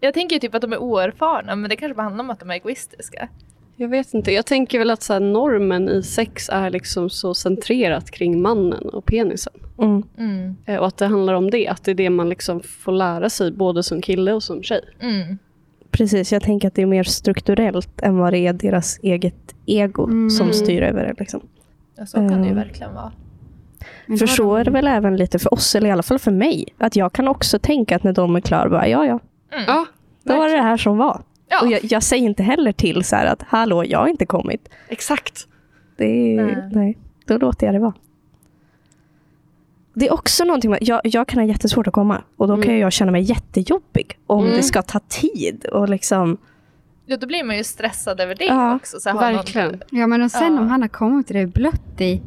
[0.00, 2.40] Jag tänker ju typ att de är oerfarna, men det kanske bara handlar om att
[2.40, 3.28] de är egoistiska.
[3.76, 7.34] Jag vet inte, jag tänker väl att så här, normen i sex är liksom så
[7.34, 9.52] centrerat kring mannen och penisen.
[9.78, 10.02] Mm.
[10.18, 10.56] Mm.
[10.66, 13.30] Eh, och att det handlar om det, att det är det man liksom får lära
[13.30, 14.80] sig både som kille och som tjej.
[15.00, 15.38] Mm.
[15.90, 20.04] Precis, jag tänker att det är mer strukturellt än vad det är deras eget ego
[20.04, 20.30] Mm.
[20.30, 21.14] som styr över det.
[21.18, 21.40] Liksom.
[21.96, 22.56] Ja, så kan det ju Mm.
[22.56, 23.12] verkligen vara.
[24.06, 26.18] Men För så de- är det väl även lite för oss, eller i alla fall
[26.18, 26.64] för mig.
[26.78, 29.18] Att jag kan också tänka att när de är klara, bara, ja ja,
[29.52, 29.64] Mm.
[29.66, 29.86] Ja,
[30.24, 31.22] då var det det här som var.
[31.48, 31.60] Ja.
[31.62, 34.68] Och jag, jag säger inte heller till så här att hallå, jag har inte kommit.
[34.88, 35.46] exakt.
[35.96, 36.04] Det
[36.36, 36.68] är, Nej.
[36.72, 36.98] nej.
[37.26, 37.94] då låter jag det vara.
[39.94, 42.64] Det är också någonting med, jag, jag kan ha jättesvårt att komma och då kan
[42.64, 42.78] Mm.
[42.78, 44.56] jag känna mig jättejobbig om Mm.
[44.56, 45.64] det ska ta tid.
[45.72, 46.36] Och liksom,
[47.06, 49.00] Ja, då blir man ju stressad över det Ja, också.
[49.00, 49.68] Så verkligen.
[49.68, 49.80] Någon...
[49.90, 50.60] Ja, men och sen Ja.
[50.60, 52.22] om han har kommit till dig blött i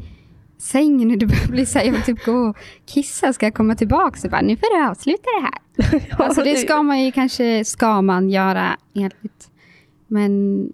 [0.57, 3.53] sängen och du börjar bli så här, jag vill typ gå och kissa, ska jag
[3.53, 4.17] komma tillbaka?
[4.17, 5.59] Så bara, nu får du avsluta det här.
[6.25, 9.49] Alltså det ska man ju kanske, ska man göra enligt.
[10.07, 10.73] Men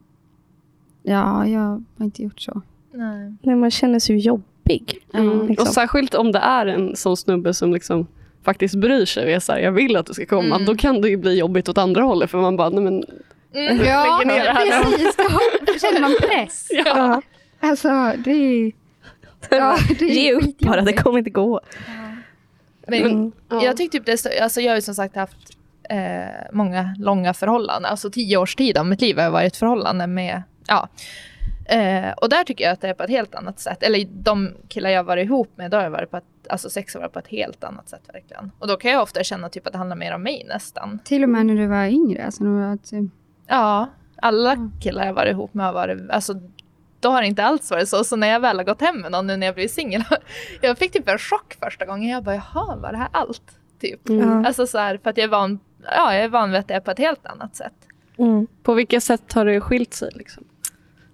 [1.03, 2.61] ja, jag har inte gjort så.
[2.93, 3.35] Nej.
[3.41, 4.97] när man känner sig jobbig.
[5.13, 5.47] Mm.
[5.47, 5.67] liksom.
[5.67, 8.07] Och särskilt om det är en sån snubbe som liksom
[8.43, 9.23] faktiskt bryr sig.
[9.25, 10.55] och är så här, jag vill att du ska komma.
[10.55, 10.65] Mm.
[10.65, 12.31] Då kan det ju bli jobbigt åt andra hållet.
[12.31, 13.03] För man bara, nej men
[13.53, 13.77] Mm.
[13.85, 14.91] Ja, ner det här nu.
[14.91, 15.15] precis.
[15.61, 16.67] Då känner man press.
[16.85, 17.21] Ja.
[17.59, 18.71] Alltså, det är...
[19.49, 21.61] Ja, det är Ge upp bara, det kommer inte gå.
[22.87, 23.31] Men Mm.
[23.49, 23.63] ja.
[23.63, 25.57] jag tycker typ det alltså jag har ju som sagt haft
[25.89, 25.97] eh,
[26.51, 27.91] många långa förhållanden.
[27.91, 30.87] Alltså tio års tid av mitt liv har jag varit förhållande med, ja.
[31.65, 33.83] Eh, och där tycker jag att det är på ett helt annat sätt.
[33.83, 36.93] Eller de killar jag varit ihop med, då har jag varit på ett, alltså sex
[36.93, 38.51] har varit på ett helt annat sätt verkligen.
[38.59, 40.99] Och då kan jag ofta känna typ att det handlar mer om mig nästan.
[41.05, 42.25] Till och med när du var yngre.
[42.25, 43.11] Alltså, när du var typ,
[43.47, 44.71] Ja, alla Mm.
[44.81, 46.33] killar jag varit ihop med har varit, alltså
[47.01, 48.03] då har det inte alls varit så.
[48.03, 50.03] Så när jag väl har gått hem med någon nu när jag blivit singel,
[50.61, 52.09] jag fick typ en chock första gången.
[52.09, 53.57] Jag bara, jaha, var det här allt?
[53.79, 53.99] Typ.
[54.03, 54.45] Ja.
[54.45, 56.73] Alltså så här, för att jag är van, ja, jag är van vid att det
[56.73, 57.73] är på ett helt annat sätt.
[58.17, 58.47] Mm.
[58.63, 60.09] på vilka sätt har det skilt sig?
[60.13, 60.43] Liksom?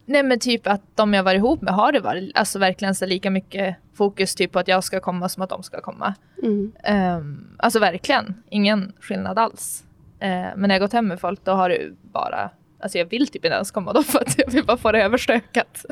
[0.06, 3.06] Nej men typ att de jag varit ihop med har det varit alltså verkligen så
[3.06, 6.14] lika mycket fokus typ på att jag ska komma som att de ska komma.
[6.44, 6.72] Mm.
[7.18, 9.84] Um, alltså verkligen, ingen skillnad alls.
[10.20, 12.50] Eh, men när jag gått hem med folk då har det bara,
[12.80, 15.04] alltså jag vill typ inte ens komma då för att jag vill bara få det
[15.04, 15.86] överstökat.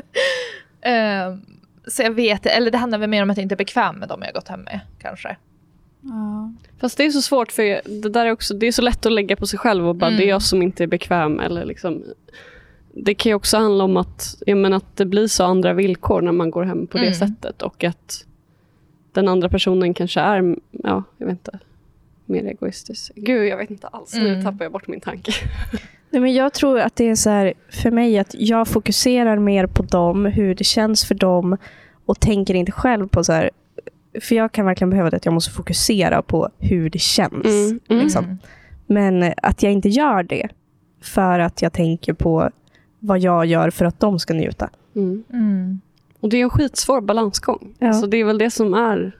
[0.80, 1.42] Ehm,
[1.86, 4.08] så jag vet, eller det handlar väl mer om att jag inte är bekväm med
[4.08, 5.36] dem jag gått hem med kanske.
[6.00, 6.52] ja.
[6.80, 7.62] Fast det är så svårt för
[8.02, 10.06] det där är också, det är så lätt att lägga på sig själv och bara
[10.06, 10.18] Mm.
[10.18, 11.40] det är jag som inte är bekväm.
[11.40, 12.04] Eller liksom,
[12.94, 16.20] det kan ju också handla om att, jag menar, att det blir så andra villkor
[16.20, 17.14] när man går hem på det Mm.
[17.14, 18.24] sättet och att
[19.12, 21.58] den andra personen kanske är, ja, jag vet inte,
[22.24, 23.12] mer egoistisk.
[23.14, 24.14] Gud, jag vet inte alls.
[24.14, 24.44] Nu Mm.
[24.44, 25.32] tappar jag bort min tanke.
[26.16, 29.66] Nej, men jag tror att det är så här, för mig att jag fokuserar mer
[29.66, 31.56] på dem, hur det känns för dem
[32.06, 33.50] och tänker inte själv på så här,
[34.20, 37.46] för jag kan verkligen behöva det att jag måste fokusera på hur det känns.
[37.46, 38.02] Mm, mm.
[38.02, 38.38] Liksom.
[38.86, 40.48] Men att jag inte gör det
[41.02, 42.50] för att jag tänker på
[42.98, 44.70] vad jag gör för att de ska njuta.
[44.94, 45.24] Mm.
[45.32, 45.80] Mm.
[46.20, 47.74] Och det är en skitsvår balansgång.
[47.78, 47.88] Ja.
[47.88, 49.16] Alltså, det är väl det som är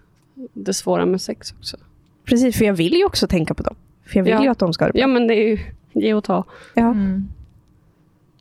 [0.52, 1.76] det svåra med sex också.
[2.24, 3.74] Precis, för jag vill ju också tänka på dem.
[4.06, 4.42] För jag vill Ja.
[4.42, 5.00] ju att de ska ha det bra.
[5.00, 5.58] Ja, men det är ju
[6.00, 6.44] ge och ta.
[6.74, 6.82] Ja.
[6.82, 7.28] Mm.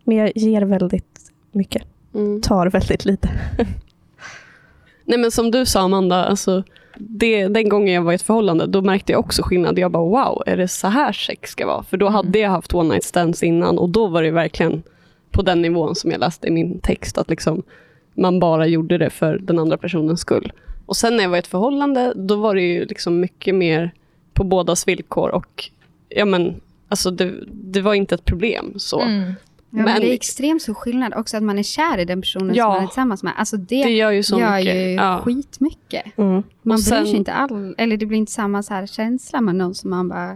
[0.03, 1.83] Men jag ger väldigt mycket,
[2.15, 2.41] Mm.
[2.41, 3.29] tar väldigt lite.
[5.05, 6.63] Nej men som du sa Amanda, alltså,
[6.97, 9.79] det, den gången jag var i ett förhållande, då märkte jag också skillnad.
[9.79, 11.83] Jag bara wow, är det så här sex ska vara?
[11.83, 14.83] För då hade jag haft one night stands innan och då var det verkligen
[15.31, 17.63] på den nivån som jag läste i min text, att liksom,
[18.13, 20.53] man bara gjorde det för den andra personens skull.
[20.85, 23.91] Och sen när jag var i ett förhållande, då var det ju liksom mycket mer
[24.33, 25.69] på bådas villkor och
[26.09, 26.61] ja men,
[26.95, 28.73] alltså det, det var inte ett problem.
[28.77, 29.01] så.
[29.01, 29.21] Mm.
[29.21, 29.33] Ja,
[29.69, 32.55] men, Men- det är extremt stor skillnad också att man är kär i den personen
[32.55, 32.63] Ja.
[32.63, 33.33] som man är tillsammans med.
[33.37, 34.75] Alltså det, Det gör ju så gör mycket.
[34.75, 35.21] ju Ja.
[35.25, 36.17] skitmycket.
[36.17, 36.31] Mm.
[36.31, 39.41] Man Och bryr sen- sig inte all, eller det blir inte samma så här känsla
[39.41, 40.35] med någon som man bara,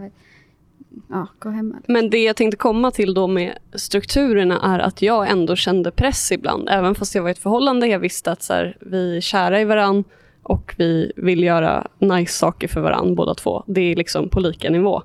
[1.08, 1.82] ja, gå hem med.
[1.88, 6.32] Men det jag tänkte komma till då med strukturerna är att jag ändå kände press
[6.32, 6.68] ibland.
[6.68, 7.86] Även fast jag var i ett förhållande.
[7.86, 10.04] Jag visste att så här, vi är kära i varann
[10.42, 13.64] och vi vill göra nice saker för varann båda två.
[13.66, 15.02] Det är liksom på lika nivå.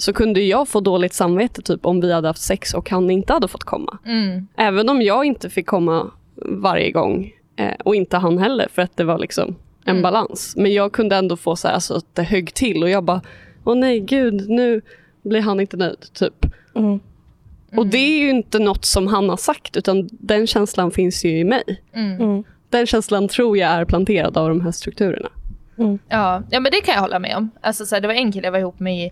[0.00, 3.32] Så kunde jag få dåligt samvete typ om vi hade haft sex och han inte
[3.32, 3.98] hade fått komma.
[4.06, 4.46] Mm.
[4.56, 8.96] Även om jag inte fick komma varje gång eh, och inte han heller för att
[8.96, 9.48] det var liksom
[9.84, 10.02] en Mm.
[10.02, 10.54] balans.
[10.56, 13.20] Men jag kunde ändå få så här, alltså, att det högg till och jag bara,
[13.64, 14.80] åh nej gud, nu
[15.22, 16.12] blir han inte nöjd.
[16.12, 16.46] Typ.
[16.76, 17.00] Mm.
[17.76, 21.38] Och det är ju inte något som han har sagt utan den känslan finns ju
[21.38, 21.62] i mig.
[21.92, 22.20] Mm.
[22.20, 22.44] Mm.
[22.70, 25.28] Den känslan tror jag är planterad av de här strukturerna.
[26.08, 27.50] Ja, ja, men det kan jag hålla med om.
[27.60, 29.10] Alltså, så här, det var en kille jag var ihop med i,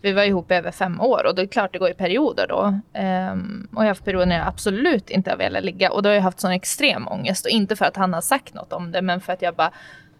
[0.00, 2.46] vi var ihop i över fem år och det är klart det går i perioder
[2.46, 2.80] då.
[2.92, 6.08] Ehm, och jag har haft perioder när jag absolut inte har velat ligga och då
[6.08, 8.92] har jag haft sån extrem ångest och inte för att han har sagt något om
[8.92, 9.72] det men för att jag bara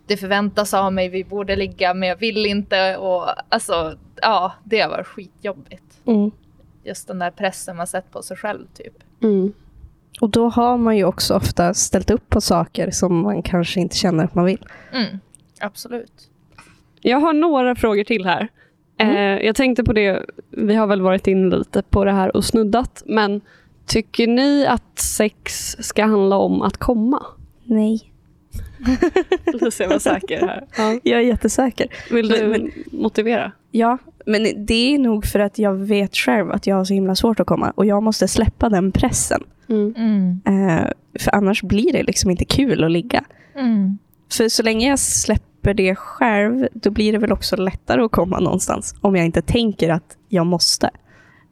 [0.07, 4.81] det förväntas av mig, vi borde ligga men jag vill inte och alltså ja, det
[4.81, 6.01] har varit skitjobbigt.
[6.07, 6.31] Mm.
[6.85, 8.95] Just den där pressen man sett på sig själv typ.
[9.23, 9.53] Mm.
[10.21, 13.97] Och då har man ju också ofta ställt upp på saker som man kanske inte
[13.97, 14.67] känner att man vill.
[14.93, 15.19] Mm,
[15.61, 16.31] absolut.
[17.01, 18.49] Jag har några frågor till här.
[18.99, 22.45] Eh, jag tänkte på det, vi har väl varit in lite på det här och
[22.45, 23.41] snuddat, men
[23.87, 27.23] tycker ni att sex ska handla om att komma?
[27.65, 28.13] Nej.
[29.61, 30.65] Lisa var säker här.
[30.77, 31.01] Ja.
[31.03, 31.87] Jag är jättesäker.
[32.11, 32.71] Vill du Men-
[33.01, 33.53] motivera?
[33.71, 37.15] Ja, men det är nog för att jag vet själv att jag har så himla
[37.15, 39.43] svårt att komma och jag måste släppa den pressen.
[39.69, 39.95] Mm.
[39.97, 40.87] Mm, Eh,
[41.21, 43.25] för annars blir det liksom inte kul att ligga.
[43.55, 43.99] mm,
[44.33, 48.41] För så länge jag släpper det själv, då blir det väl också lättare att komma
[48.41, 48.95] någonstans.
[49.01, 50.91] Om jag inte tänker att jag måste.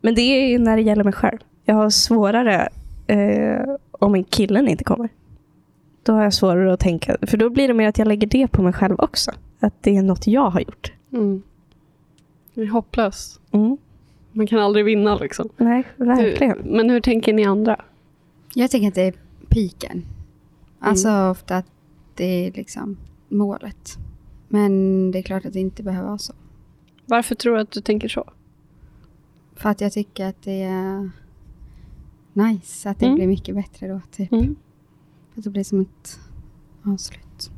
[0.00, 1.38] Men det är ju när det gäller mig själv.
[1.64, 2.68] Jag har svårare
[3.06, 5.08] eh, om en killen inte kommer.
[6.02, 7.16] Då har jag svårare att tänka.
[7.22, 9.32] För då blir det mer att jag lägger det på mig själv också.
[9.60, 10.92] Att det är något jag har gjort.
[11.12, 11.42] Mm.
[12.54, 13.40] Det är hopplöst.
[13.52, 13.76] Mm.
[14.32, 15.48] Man kan aldrig vinna liksom.
[15.56, 16.58] Nej, verkligen.
[16.62, 17.80] Hur, men hur tänker ni andra?
[18.54, 19.14] Jag tänker att det är
[19.48, 20.04] piken.
[20.78, 21.66] Alltså ofta att
[22.14, 22.96] det är liksom
[23.28, 23.96] målet.
[24.48, 26.32] Men det är klart att det inte behöver vara så.
[27.06, 28.24] Varför tror du att du tänker så?
[29.54, 31.10] För att jag tycker att det är
[32.32, 32.90] nice.
[32.90, 33.16] Att det Mm.
[33.16, 34.00] blir mycket bättre då.
[34.10, 34.32] Typ.
[34.32, 34.56] Mm.
[35.36, 36.18] Att det blir som ett
[36.82, 37.50] avslut.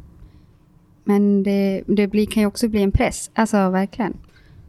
[1.05, 3.31] Men det, det blir, kan ju också bli en press.
[3.35, 4.17] Alltså verkligen.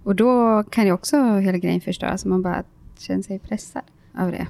[0.03, 2.23] Och då kan ju också hela grejen förstöras.
[2.25, 2.63] om Man bara
[2.97, 3.81] känner sig pressad
[4.17, 4.47] av det.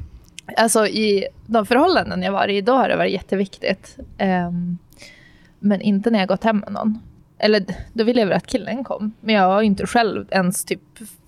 [0.58, 3.98] Alltså i de förhållanden jag varit i, då har det varit jätteviktigt.
[4.18, 4.78] Ehm,
[5.60, 7.00] men inte när jag gått hem med någon.
[7.38, 9.14] Eller då ville jag väl att killen kom.
[9.22, 10.82] Men jag har inte själv ens typ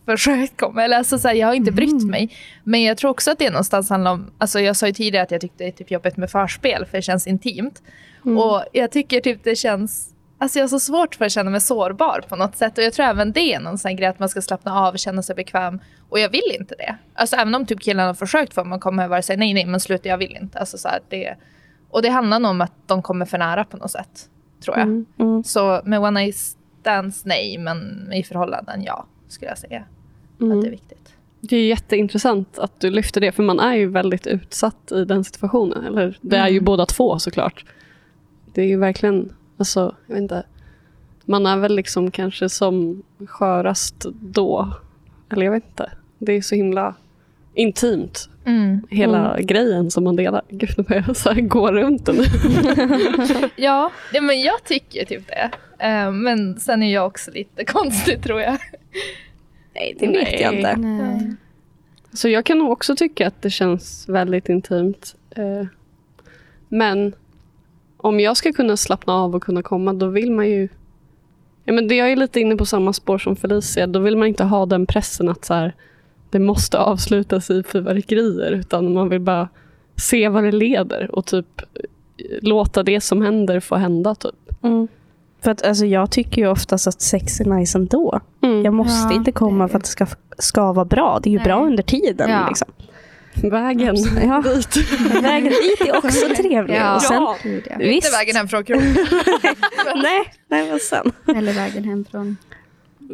[0.05, 0.83] försökt komma.
[0.83, 2.29] Eller alltså, så här, jag har inte brytt mig.
[2.63, 4.31] Men jag tror också att det någonstans handlar om...
[4.37, 6.97] Alltså jag sa ju tidigare att jag tyckte det är typ jobbigt med förspel, för
[6.97, 7.81] det känns intimt.
[8.37, 10.07] Och jag tycker typ det känns...
[10.37, 12.77] Alltså jag har så svårt för att känna mig sårbar på något sätt.
[12.77, 15.23] Och jag tror även det är någon sån grej att man ska slappna av, känna
[15.23, 15.79] sig bekväm.
[16.09, 16.95] Och jag vill inte det.
[17.13, 19.53] Alltså även om typ killarna har försökt få mig att komma över och säga nej,
[19.53, 20.59] nej, men sluta, jag vill inte.
[20.59, 21.35] Alltså så här, det,
[21.91, 24.29] och det handlar nog om att de kommer för nära på något sätt,
[24.63, 24.87] tror jag.
[24.87, 25.05] Mm.
[25.17, 25.43] Mm.
[25.43, 26.35] Så med one night
[26.81, 29.79] stands, nej, men i förhållanden, ja, skulle jag säga.
[29.79, 29.85] Att
[30.39, 30.71] det är Mm.
[30.71, 31.13] viktigt.
[31.41, 35.23] Det är jätteintressant att du lyfter det, för man är ju väldigt utsatt i den
[35.23, 35.85] situationen.
[35.85, 36.65] Eller det är ju Mm.
[36.65, 37.65] båda två såklart.
[38.53, 40.43] Det är ju verkligen, alltså, jag vet inte.
[41.25, 44.73] Man är väl liksom kanske som skörast då.
[45.29, 45.91] Eller jag vet inte.
[46.19, 46.95] Det är så himla
[47.53, 48.81] intimt, Mm.
[48.89, 50.41] hela grejen som man delar.
[50.49, 52.15] Gud, nu börjar jag så här gå runt den.
[53.55, 55.51] Ja, men jag tycker typ det.
[55.85, 58.57] Eh, men sen är jag också lite konstig, tror jag.
[59.75, 60.75] Nej, det vet jag inte.
[60.75, 61.35] Nej.
[62.13, 65.15] Så jag kan nog också tycka att det känns väldigt intimt.
[65.35, 65.65] Eh,
[66.69, 67.13] Men
[67.97, 70.69] om jag ska kunna slappna av och kunna komma, då vill man ju...
[71.65, 73.87] Ja, men det jag är lite inne på samma spår som Felicia.
[73.87, 75.73] Då vill man inte ha den pressen att så här,
[76.31, 78.51] det måste avslutas i fyrverkerier.
[78.51, 79.49] Utan man vill bara
[79.95, 81.65] se vad det leder och typ eh,
[82.41, 84.15] låta det som händer få hända.
[84.15, 84.63] Typ.
[84.63, 84.87] Mm.
[85.43, 88.19] För att alltså, jag tycker ju oftast att sex är nice ändå.
[88.41, 88.65] Mm.
[88.65, 90.07] Jag måste Ja, inte komma för att det ska,
[90.37, 91.19] ska vara bra.
[91.23, 91.45] Det är ju Nej.
[91.45, 92.29] bra under tiden.
[92.29, 92.47] Ja.
[92.47, 92.67] Liksom.
[93.51, 94.41] Vägen Ja.
[94.41, 94.77] dit.
[95.23, 96.75] Vägen dit är också trevlig.
[96.75, 96.95] Ja.
[96.95, 97.35] Och sen, Ja.
[97.43, 97.49] Ja.
[97.51, 98.93] Inte visst, vägen hem från krogen.
[99.95, 101.11] nej, nej, men sen.
[101.37, 102.37] Eller vägen hem från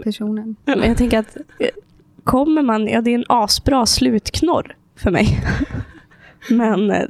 [0.03, 0.55] personen.
[0.65, 1.37] Men jag tänker att
[2.27, 5.39] kommer man, ja det är en asbra slutknorr för mig.
[6.49, 7.03] Men eh,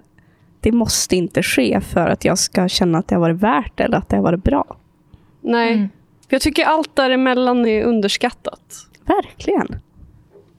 [0.60, 3.98] det måste inte ske för att jag ska känna att det har varit värt eller
[3.98, 4.78] att det har varit bra.
[5.42, 5.90] Nej, Mm.
[6.30, 8.76] jag tycker allt däremellan är underskattat.
[9.06, 9.76] Verkligen.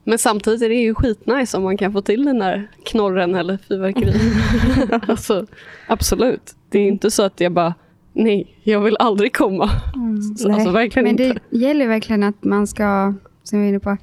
[0.03, 3.57] Men samtidigt är det ju skitnice om man kan få till den där knorren eller
[3.67, 5.03] fyrverkeriet.
[5.09, 5.45] alltså,
[5.87, 6.55] absolut.
[6.69, 7.73] Det är inte så att jag bara,
[8.13, 9.69] nej, jag vill aldrig komma.
[9.95, 11.39] Nej, alltså verkligen Men inte.
[11.49, 13.97] det gäller verkligen att man ska, som vi är inne på,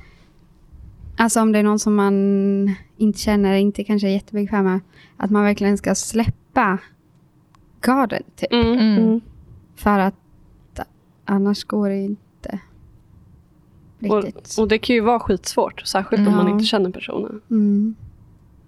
[1.17, 4.81] alltså om det är någon som man inte känner, inte kanske är jättebekväm med,
[5.17, 6.79] att man verkligen ska släppa
[7.81, 8.23] garden.
[8.37, 8.53] Typ.
[8.53, 8.67] Mm.
[8.67, 8.79] Mm.
[8.79, 9.05] Mm.
[9.05, 9.21] Mm.
[9.77, 10.15] För, att
[11.25, 12.59] annars går det inte.
[13.99, 14.55] riktigt.
[14.59, 17.41] Och, och det kan ju vara skitsvårt, särskilt om man inte känner personen.
[17.51, 17.95] Mm.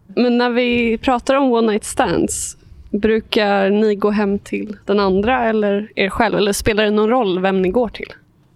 [0.07, 2.57] Men när vi pratar om one night stands,
[2.91, 6.37] brukar ni gå hem till den andra eller er själv?
[6.37, 8.13] Eller spelar det någon roll vem ni går till?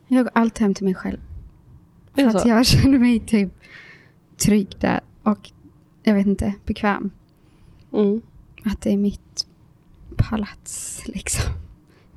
[0.08, 1.18] Jag går alltid hem till mig själv.
[2.14, 2.48] För att så?
[2.48, 3.52] jag känner mig typ
[4.36, 5.50] trygg där och
[6.02, 7.10] jag vet inte, bekväm.
[7.92, 8.22] Mm.
[8.64, 9.46] Att det är mitt
[10.16, 11.52] palats liksom.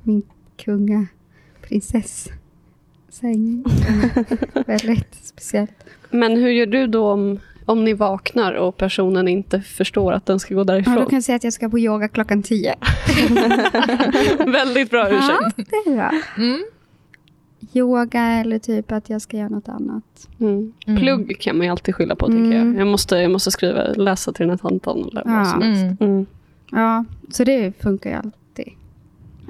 [0.02, 0.22] Min
[0.64, 1.06] kunga
[1.62, 2.28] prinsess
[3.08, 3.64] säng.
[4.66, 5.84] Väldigt speciellt.
[6.10, 10.40] Men hur gör du då om, om ni vaknar och personen inte förstår att den
[10.40, 10.94] ska gå Ja, därifrån?
[10.94, 12.74] då kan jag säga att jag ska på yoga klockan tio.
[14.46, 15.54] Väldigt bra ursäkt.
[15.56, 16.12] Ja, det är bra.
[16.36, 16.64] Mm.
[17.72, 20.28] Yoga eller typ att jag ska göra något annat.
[20.40, 20.72] Mm.
[20.86, 21.00] Mm.
[21.00, 22.72] Plugg kan man ju alltid skylla på, tänker Mm.
[22.74, 22.80] jag.
[22.80, 25.32] Jag måste, jag måste skriva, läsa till den här tanten eller Ja.
[25.38, 26.00] vad som helst.
[26.00, 26.12] Mm.
[26.12, 26.26] Mm.
[26.70, 28.72] Ja, så det funkar ju alltid.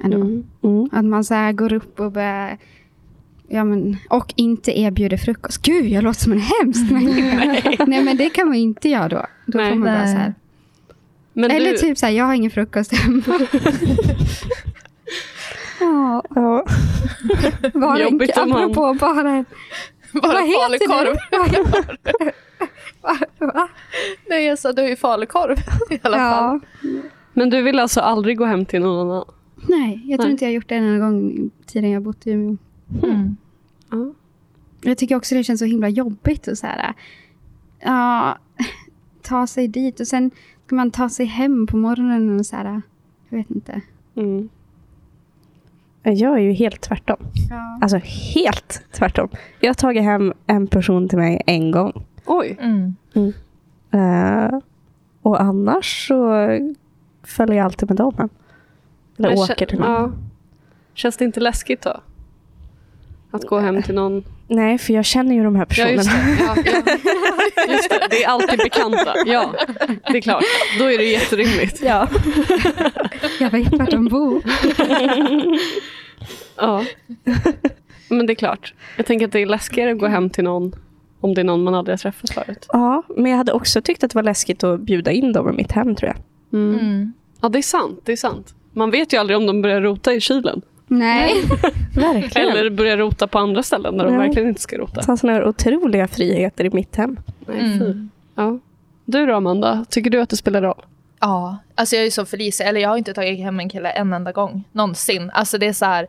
[0.03, 0.17] Ändå.
[0.17, 0.43] Mm.
[0.63, 0.89] Mm.
[0.91, 2.57] Att man så här går upp och börjar...
[3.49, 5.61] Ja, men, och inte erbjuder frukost.
[5.61, 7.85] Gud, jag låter som en hemsk människa.
[7.87, 9.25] Nej, men det kan man inte göra då.
[9.45, 9.69] Då Nej.
[9.69, 10.13] får man bara Nej.
[10.13, 10.33] så här.
[11.33, 13.23] Men Eller du, typ så här, jag har ingen frukost hemma.
[15.79, 16.65] ja, Ja.
[17.73, 18.07] bara en,
[18.43, 19.45] om man- apropå bara en...
[20.13, 21.17] Bara Vad heter falukorv.
[22.19, 22.31] du?
[23.45, 23.67] Va?
[24.29, 25.57] Nej, jag sa du har ju falukorv
[25.89, 26.59] i alla fall.
[26.83, 26.99] Ja.
[27.33, 29.25] men du vill alltså aldrig gå hem till någon annan?
[29.69, 30.31] Nej, jag tror Nej.
[30.31, 32.57] inte jag har gjort det en enda gång i tiden jag bott i Umeå.
[33.03, 33.37] Mm.
[33.91, 34.13] Ja.
[34.81, 36.93] Jag tycker också det känns så himla jobbigt och så här,
[37.79, 38.37] ja,
[39.21, 40.31] ta sig dit och sen
[40.65, 42.81] ska man ta sig hem på morgonen och så här,
[43.29, 43.81] jag vet inte.
[44.15, 44.49] Mm.
[46.11, 47.17] Jag är ju helt tvärtom.
[47.49, 47.79] Ja.
[47.81, 47.97] Alltså
[48.35, 49.29] helt tvärtom.
[49.59, 52.05] Jag har tagit hem en person till mig en gång.
[52.25, 52.57] Oj.
[52.61, 52.95] Mm.
[53.91, 54.59] Eh,
[55.21, 56.47] och annars så
[57.23, 58.29] följer jag alltid med dem hem.
[59.17, 59.91] Eller Men åker till någon.
[59.91, 60.11] ja.
[60.93, 62.01] Känns det inte läskigt då?
[63.31, 64.23] Att gå hem till någon?
[64.47, 65.97] Nej, för jag känner ju de här Ja, personerna.
[65.97, 66.09] just
[66.65, 66.71] det.
[66.71, 66.97] Ja, ja.
[67.73, 68.07] Just det.
[68.09, 69.13] Det är alltid bekanta.
[69.25, 69.53] Ja,
[70.11, 70.43] det är klart.
[70.79, 71.81] Då är det jätterimligt.
[71.83, 72.07] Ja.
[73.39, 74.41] Jag vet vart de bor.
[76.55, 76.85] Ja.
[78.09, 78.73] Men det är klart.
[78.97, 80.75] Jag tänker att det är läskigare att gå hem till någon
[81.21, 82.65] om det är någon man aldrig har träffat förut.
[82.71, 85.51] ja, men jag hade också tyckt att det var läskigt att bjuda in dem i
[85.51, 86.17] mitt hem tror jag.
[86.59, 86.79] Mm.
[86.79, 87.13] Mm.
[87.41, 88.01] Ja, det är sant.
[88.05, 88.53] Det är sant.
[88.73, 90.61] Man vet ju aldrig om de börjar rota i kylen.
[90.87, 91.33] Nej.
[91.95, 92.49] Verkligen.
[92.49, 94.27] Eller börjar rota på andra ställen där de Nej.
[94.27, 95.01] verkligen inte ska rota.
[95.01, 97.19] Ta sådana här otroliga friheter i mitt hem.
[97.47, 97.59] Nej.
[97.59, 98.09] Mm.
[98.35, 98.59] Ja.
[99.05, 100.85] Du då Amanda, tycker du att det spelar roll?
[101.19, 104.13] Ja, alltså jag är så Felicia, eller jag har inte tagit hem en kille en
[104.13, 104.63] enda gång.
[104.71, 105.31] Någonsin.
[105.33, 106.07] Alltså det är så här.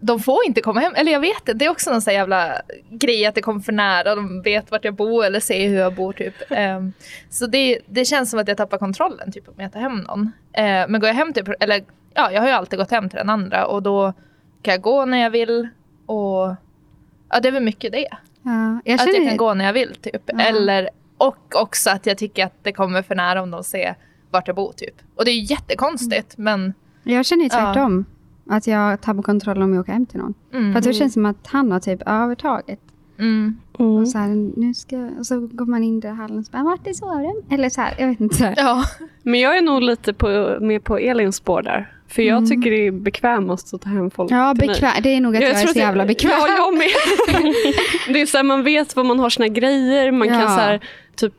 [0.00, 1.54] De får inte komma hem, eller jag vet inte.
[1.54, 4.14] Det är också någon så här jävla grej att det kommer för nära.
[4.14, 6.34] De vet vart jag bor eller ser hur jag bor typ.
[6.50, 6.92] Ehm,
[7.30, 10.32] så det, det känns som att jag tappar kontrollen typ om jag tar hem någon.
[10.52, 11.82] Eh, men går jag hem till, eller
[12.18, 14.12] ja, jag har ju alltid gått hem till den andra och då
[14.62, 15.68] kan jag gå när jag vill
[16.06, 16.54] och
[17.30, 18.06] ja, det är väl mycket det.
[18.42, 20.22] Ja, jag Att jag känner, kan gå när jag vill typ.
[20.26, 20.40] Ja.
[20.40, 20.88] Eller,
[21.18, 23.94] och också att jag tycker att det kommer för nära om de ser
[24.30, 24.94] vart jag bor typ.
[25.14, 27.58] Och det är ju jättekonstigt men jag känner ju Ja.
[27.58, 28.04] tvärtom.
[28.50, 30.34] Att jag tappar kontroll om jag åker hem till någon.
[30.52, 32.80] mm, För att det känns som att han har typ övertaget.
[33.18, 33.96] mm, Mm.
[34.02, 34.28] Och, så här,
[34.60, 36.92] nu ska, och så går man in där i hallen och så bara, vart är
[36.92, 37.44] sovrummet?
[37.52, 38.34] Eller så här, jag vet inte.
[38.36, 38.54] Så här.
[38.56, 38.84] ja.
[39.22, 41.92] Men jag är nog lite på, med på Elins spår där.
[42.08, 44.92] För jag tycker det är bekvämast att ta hem folk Ja, bekväm.
[45.02, 46.32] Det är nog att jag, är tror så jävla bekväm.
[46.38, 46.88] Ja, jag med.
[48.14, 50.10] det är så här, man vet var man har sina grejer.
[50.12, 50.46] Man kan Ja.
[50.48, 50.80] så här,
[51.16, 51.32] typ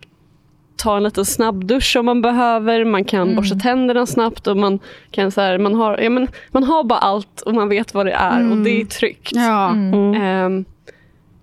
[0.77, 2.85] ta en liten snabbdusch om man behöver.
[2.85, 3.35] Man kan Mm.
[3.35, 4.47] borsta tänderna snabbt.
[4.47, 4.79] Och man,
[5.11, 8.05] kan så här, man, har, ja, men, man har bara allt och man vet vad
[8.05, 8.51] det är.
[8.51, 9.31] Och det är tryggt.
[9.35, 9.69] Ja.
[9.69, 9.93] Mm.
[9.93, 10.21] Mm.
[10.21, 10.65] Ehm,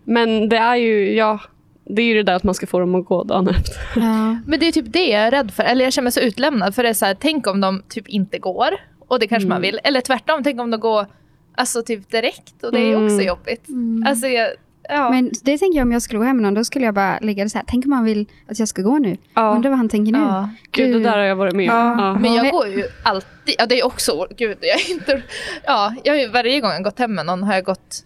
[0.05, 1.41] men det är ju ja,
[1.85, 4.01] det är ju det där att man ska få dem att gå dagen efter.
[4.01, 4.37] Ja.
[4.47, 5.63] Men det är typ det jag är rädd för.
[5.63, 6.75] Eller jag känner mig så utlämnad.
[6.75, 8.69] För det är så här, tänk om de typ inte går.
[9.09, 9.81] Och det kanske man vill.
[9.85, 11.07] Eller tvärtom, tänk om de går
[11.55, 12.65] alltså typ direkt.
[12.65, 13.27] Och det är också Mm.
[13.27, 13.67] jobbigt.
[14.07, 14.49] Alltså jag,
[14.89, 15.11] ja.
[15.11, 17.19] Men det tänker jag om jag skulle gå hem med någon, då skulle jag bara
[17.19, 17.65] ligga så här.
[17.69, 19.17] Tänk om han vill att jag ska gå nu.
[19.35, 19.55] Ja.
[19.55, 20.19] Undrar vad han tänker nu.
[20.19, 20.51] ja.
[20.73, 21.77] Gud, det där har jag varit med om.
[21.77, 21.97] Ja.
[21.99, 22.19] Ja.
[22.19, 25.23] Men jag går ju alltid, ja det är också, gud jag är inte,
[25.67, 28.05] ja jag har ju varje gång jag gått hem med någon har jag gått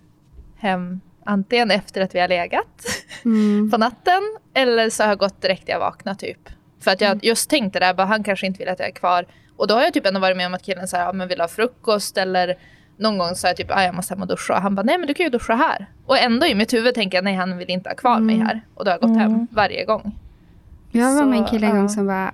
[0.59, 2.67] hem antingen efter att vi har legat
[3.25, 3.71] Mm.
[3.71, 4.23] på natten
[4.55, 6.49] eller så har jag gått direkt när jag vaknar typ.
[6.81, 7.11] För att Mm.
[7.13, 9.27] jag just tänkte där, bara, han kanske inte vill att jag är kvar.
[9.61, 11.41] Och då har jag typ ändå varit med om att killen säger, ja men vill
[11.41, 12.55] ha frukost eller
[12.97, 14.55] någon gång sa jag typ, ah, jag måste hem och duscha.
[14.55, 15.87] Och han bara, nej men du kan ju duscha här.
[16.07, 18.47] Och ändå i mitt huvud tänker jag, nej han vill inte ha kvar mig Mm.
[18.47, 18.61] här.
[18.75, 20.19] Och då har jag gått hem varje gång.
[20.93, 21.79] Jag var med en Så, kille en ja.
[21.81, 22.31] gång som var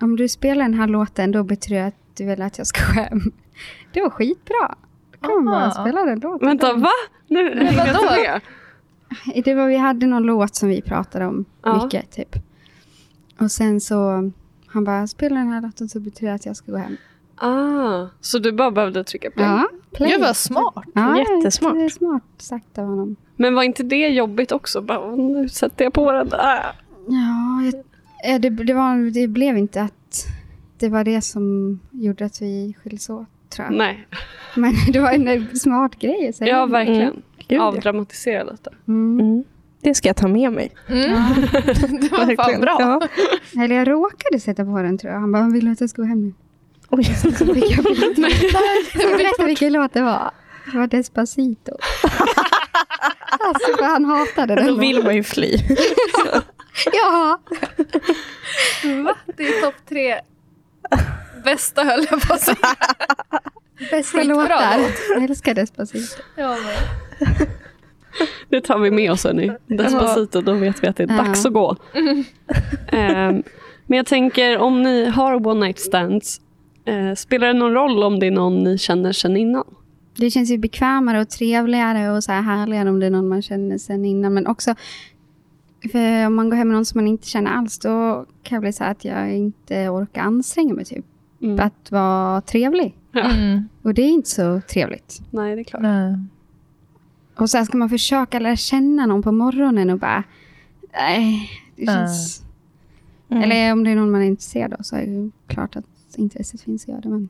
[0.00, 2.80] om du spelar den här låten då betyder det att du vill att jag ska
[2.94, 3.20] gå hem.
[3.92, 4.74] Det var skitbra.
[5.12, 5.70] Då kan man bara Aha.
[5.84, 6.48] spela den låten.
[6.48, 6.88] Vänta, va?
[7.28, 8.40] Nu jag vadå?
[9.44, 11.84] Det var, vi hade någon låt som vi pratade om Ja.
[11.84, 12.36] mycket typ.
[13.40, 14.30] Och sen så
[14.66, 16.96] han bara, spela den här låten så betyder det att jag ska gå hem.
[17.36, 19.46] Ah, så du bara behövde trycka play?
[19.46, 20.10] Ja, play.
[20.10, 20.84] Gud vad smart.
[20.94, 21.74] Ja, Jättesmart.
[21.74, 23.16] Det är smart sagt av honom.
[23.36, 24.80] Men var inte det jobbigt också?
[24.80, 26.62] Bara, "Åh, nu sätter jag på den där.
[27.08, 27.74] Ja, jag,
[28.34, 30.26] eh, det, det, var, det blev inte att
[30.78, 33.76] det var det som gjorde att vi skildes åt, tror jag.
[33.78, 34.06] Nej,
[34.56, 36.50] Men det var en smart grej säga.
[36.56, 37.22] ja verkligen.
[37.48, 37.62] Mm.
[37.62, 38.70] Avdramatisera lite.
[38.88, 39.20] Mm.
[39.20, 39.44] Mm.
[39.82, 40.72] Det ska jag ta med mig.
[40.88, 41.10] Mm.
[42.00, 42.76] det var fan bra.
[42.80, 43.08] Ja.
[43.62, 45.20] Eller jag råkade sätta på den tror jag.
[45.20, 46.32] Han bara, vill du att jag ska gå hem nu?
[46.90, 47.04] Oj.
[47.04, 47.84] Så fick jag
[49.18, 50.30] berätta vilken låt det var?
[50.72, 51.72] Det var Despacito.
[53.40, 54.66] alltså, han hatade den.
[54.66, 55.58] Då vill man ju fly.
[56.92, 57.40] Ja.
[59.04, 59.14] Va?
[59.36, 60.20] Det är topp tre
[61.44, 62.76] bästa höll jag på att säga.
[63.90, 64.78] Bästa låtar.
[64.78, 64.92] låt.
[65.14, 66.22] Jag älskar Despacito.
[66.36, 67.46] Ja, men.
[68.48, 69.52] Det tar vi med oss hörni.
[69.66, 71.76] Despacito, då vet vi att det är dags att gå.
[72.88, 73.42] Ehm,
[73.86, 76.40] men jag tänker om ni har one night stands,
[76.84, 79.64] eh, spelar det någon roll om det är någon ni känner sedan innan?
[80.16, 83.42] Det känns ju bekvämare och trevligare och så här härligare om det är någon man
[83.42, 84.34] känner sen innan.
[84.34, 84.74] Men också,
[85.92, 88.60] för om man går hem med någon som man inte känner alls, då kan jag
[88.60, 91.04] bli så här att jag inte orkar anstränga mig typ.
[91.42, 91.60] Mm.
[91.60, 92.96] Att vara trevlig.
[93.12, 93.30] Ja.
[93.30, 93.68] Mm.
[93.82, 95.20] Och det är inte så trevligt.
[95.30, 95.82] Nej, det är klart.
[95.82, 96.18] Nej.
[97.38, 100.22] Och sen ska man försöka lära känna någon på morgonen och bara,
[100.92, 102.42] nej, det känns...
[103.30, 103.42] Mm.
[103.42, 105.84] Eller om det är någon man är intresserad av så är det ju klart att
[106.16, 107.08] intresset finns att göra det.
[107.08, 107.28] Men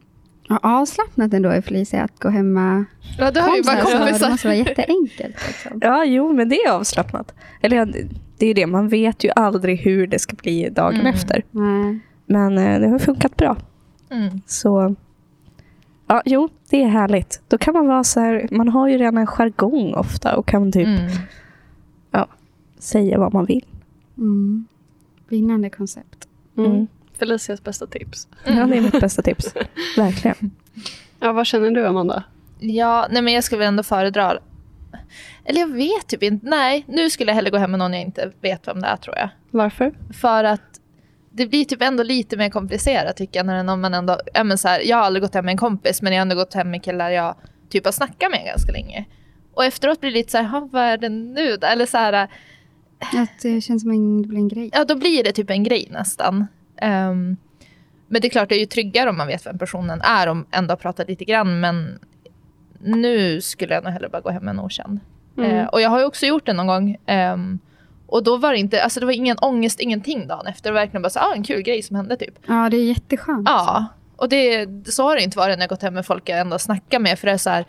[0.49, 2.85] ja, avslappnat ändå är Felicia att gå hem med
[3.19, 3.91] Ja, du har ju bara kompisar.
[3.91, 4.31] Så det kompisar.
[4.31, 5.37] måste vara jätteenkelt.
[5.47, 5.79] Liksom.
[5.83, 7.35] Ja, jo, men det är avslappnat.
[7.63, 8.07] Eller
[8.39, 11.07] det är det, man vet ju aldrig hur det ska bli dagen Mm.
[11.15, 11.43] efter.
[11.51, 11.99] Nej.
[12.27, 13.57] Men eh, det har funkat bra.
[14.11, 14.41] Mm.
[14.47, 14.95] Så
[16.07, 17.43] ja, jo, det är härligt.
[17.49, 20.73] Då kan man vara så här, man har ju redan en jargong ofta och kan
[20.73, 21.11] typ Mm.
[22.79, 23.65] säga vad man vill.
[24.17, 24.67] Mm.
[25.29, 26.29] Vinnande koncept.
[26.57, 26.71] Mm.
[26.73, 26.87] Mm.
[27.19, 28.29] Felicias bästa tips.
[28.45, 29.55] Ja, det är mitt bästa tips.
[29.97, 30.37] Verkligen.
[31.21, 32.23] Ja, vad känner du Amanda?
[32.59, 34.39] Ja, nej men jag skulle väl ändå föredra...
[35.45, 36.47] Eller jag vet typ inte.
[36.47, 38.97] Nej, nu skulle jag hellre gå hem med någon jag inte vet vem det är
[38.97, 39.29] tror jag.
[39.51, 39.93] Varför?
[40.21, 40.81] För att
[41.37, 43.47] det blir typ ändå lite mer komplicerat tycker jag.
[43.47, 46.03] När man ändå, ja, men så här, jag har aldrig gått hem med en kompis
[46.03, 47.35] men jag har ändå gått hem med killar jag
[47.69, 49.05] typ har snackat med ganska länge.
[49.55, 51.67] Och efteråt blir det lite så här, "Ha, vad är det nu då?
[51.67, 52.13] Eller så här,
[52.99, 54.71] Att det känns som en, det blir en grej.
[54.73, 56.47] ja då blir det typ en grej nästan.
[56.77, 57.37] Ehm,
[58.09, 60.37] men det är klart det är ju tryggare om man vet vem personen är och
[60.51, 61.99] ändå har pratat lite grann men
[62.81, 65.01] nu skulle jag nog hellre bara gå hem med en okänd.
[65.39, 65.51] Mm.
[65.51, 66.97] Eh, och jag har ju också gjort det någon gång.
[67.07, 67.59] ehm,
[68.07, 70.71] och då var det inte, alltså det var ingen ångest, ingenting dagen efter.
[70.71, 72.35] Det var verkligen bara så, ah, en kul grej som hände typ.
[72.47, 73.49] Ja, det är jätteskönt.
[73.49, 73.87] Ja,
[74.17, 76.59] och det, så har det inte varit när jag gått hem med folk jag ändå
[76.59, 77.19] snackar med.
[77.19, 77.65] För det är så här,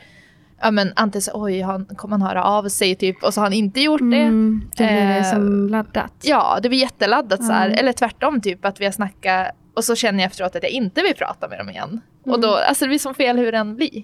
[0.61, 3.45] ja men antingen så, oj, han, kommer han höra av sig typ och så har
[3.45, 4.17] han inte gjort det.
[4.21, 6.13] Mm, det blir det Eh, som laddat.
[6.21, 7.65] Ja, det blir jätteladdat så här.
[7.67, 7.77] Mm.
[7.79, 11.01] Eller tvärtom typ att vi har snackat och så känner jag efteråt att jag inte
[11.01, 12.01] vill prata med dem igen.
[12.21, 12.41] Och Mm.
[12.41, 14.03] då, alltså det blir som fel hur den blir.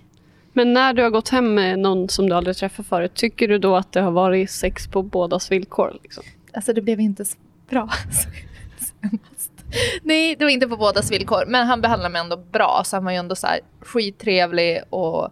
[0.53, 3.57] Men när du har gått hem med någon som du aldrig träffat förut, tycker du
[3.57, 5.99] då att det har varit sex på bådas villkor?
[6.03, 6.23] Liksom?
[6.53, 7.37] Alltså det blev inte så
[7.69, 7.89] bra.
[9.01, 9.51] senast.
[10.03, 11.43] Nej, det var inte på bådas villkor.
[11.47, 12.81] Men han behandlade mig ändå bra.
[12.85, 15.29] Så han var ju ändå så här skittrevlig och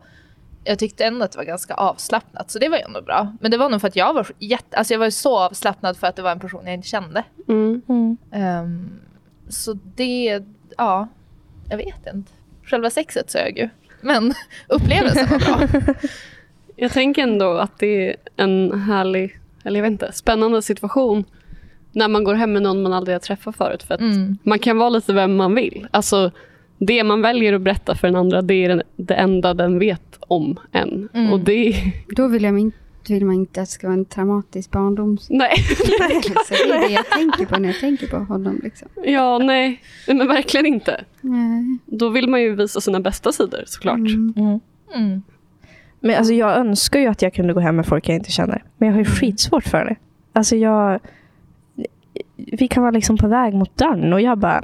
[0.63, 2.51] jag tyckte ändå att det var ganska avslappnat.
[2.51, 3.35] Så det var ju ändå bra.
[3.41, 5.97] Men det var nog för att jag var jätte, alltså jag var ju så avslappnad
[5.97, 7.23] för att det var en person jag inte kände.
[7.47, 7.81] Mm.
[7.87, 8.17] Mm.
[8.31, 8.99] Ehm,
[9.49, 10.43] så det,
[10.77, 11.07] ja,
[11.69, 12.31] jag vet inte.
[12.63, 13.69] Själva sexet sög ju.
[14.01, 14.33] Men
[14.67, 15.81] upplevelsen var bra.
[16.75, 21.23] Jag tänker ändå att det är en härlig, eller jag vet inte, spännande situation
[21.91, 23.83] när man går hem med någon man aldrig har träffat förut.
[23.83, 24.37] För att Mm.
[24.43, 25.87] man kan vara lite vem man vill.
[25.91, 26.31] Alltså,
[26.77, 30.59] det man väljer att berätta för den andra, det är det enda den vet om
[30.71, 31.09] en.
[31.13, 31.33] Mm.
[31.33, 31.75] Och det
[32.15, 32.71] Då vill, jag, min-
[33.09, 35.27] vill man inte att det ska vara en traumatisk barndoms...
[35.29, 35.53] nej.
[36.47, 38.59] Så det är det jag tänker på när jag tänker på honom.
[38.63, 38.87] Liksom.
[39.03, 39.81] Ja, nej.
[40.07, 41.05] Nej, Men verkligen inte.
[41.21, 41.77] Nej.
[41.85, 43.97] Då vill man ju visa sina bästa sidor såklart.
[43.97, 44.33] Mm.
[44.37, 44.59] Mm.
[44.95, 45.21] Mm.
[45.99, 48.63] Men alltså, jag önskar ju att jag kunde gå hem med folk jag inte känner.
[48.77, 49.95] Men jag har ju skitsvårt för det.
[50.33, 50.99] Alltså jag...
[52.35, 54.63] Vi kan vara liksom på väg mot dörren och jag bara.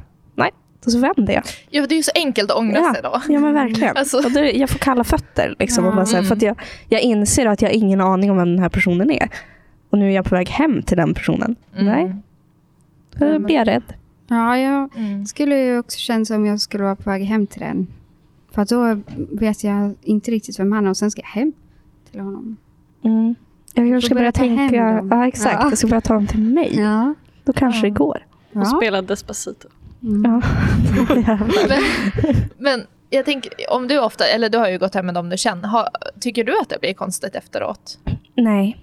[0.88, 1.44] Och så vänder jag.
[1.70, 3.22] Ja, det är ju så enkelt att ångra sig då.
[3.30, 3.98] Ja men verkligen.
[3.98, 4.18] Alltså.
[4.18, 5.56] Och då, jag får kalla fötter.
[5.60, 6.28] Liksom, och bara, så här, Mm.
[6.28, 6.60] för att jag,
[6.90, 9.30] jag inser att jag har ingen aning om vem den här personen är.
[9.90, 11.56] Och nu är jag på väg hem till den personen.
[11.76, 11.86] Mm.
[11.86, 12.16] Nej,
[13.32, 13.84] då blir jag rädd.
[14.28, 15.26] Ja, jag Mm.
[15.26, 17.88] skulle ju också känna som jag skulle vara på väg hem till den.
[18.52, 21.54] För att då vet jag inte riktigt vem han är och sen ska jag hem
[22.12, 22.58] till honom.
[23.04, 23.36] Mm.
[23.74, 25.70] Jag kanske ska börja börja ta hem tänka, ja exakt, Ja.
[25.70, 26.80] jag ska börja ta dem till mig.
[26.80, 27.14] Ja.
[27.44, 27.84] Då kanske Ja.
[27.84, 28.26] det går.
[28.52, 28.62] ja.
[28.62, 29.68] Och spela Despacito.
[30.04, 30.42] Mm.
[31.28, 31.40] Ja.
[31.70, 31.84] Men,
[32.58, 35.38] men jag tänker, om du ofta, eller du har ju gått hem med dem du
[35.38, 35.68] känner.
[35.68, 35.90] Har,
[36.20, 38.00] tycker du att det blir konstigt efteråt?
[38.36, 38.78] Nej.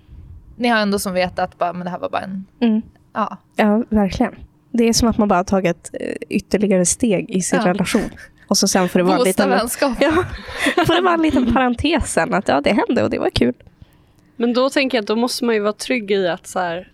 [0.56, 2.44] Ni har ändå som vet att bara, men det här var bara en...
[2.60, 2.82] Mm.
[3.12, 3.36] Ja.
[3.56, 4.34] Ja, verkligen.
[4.70, 7.66] Det är som att man bara har tagit eh, ytterligare steg i sin Ja.
[7.68, 8.10] relation.
[8.48, 9.68] Och så sen får det vara en liten, ja,
[10.86, 12.34] får det vara en liten parentes sen.
[12.34, 13.54] Att ja, det hände och det var kul.
[14.36, 16.92] Men då tänker jag att då måste man ju vara trygg i att, så här,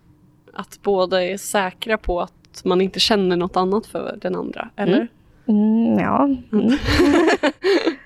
[0.54, 2.32] att båda är säkra på att
[2.64, 4.68] man inte känner något annat för den andra.
[4.76, 5.08] Eller?
[5.48, 6.24] Mm, ja.
[6.52, 6.66] Mm.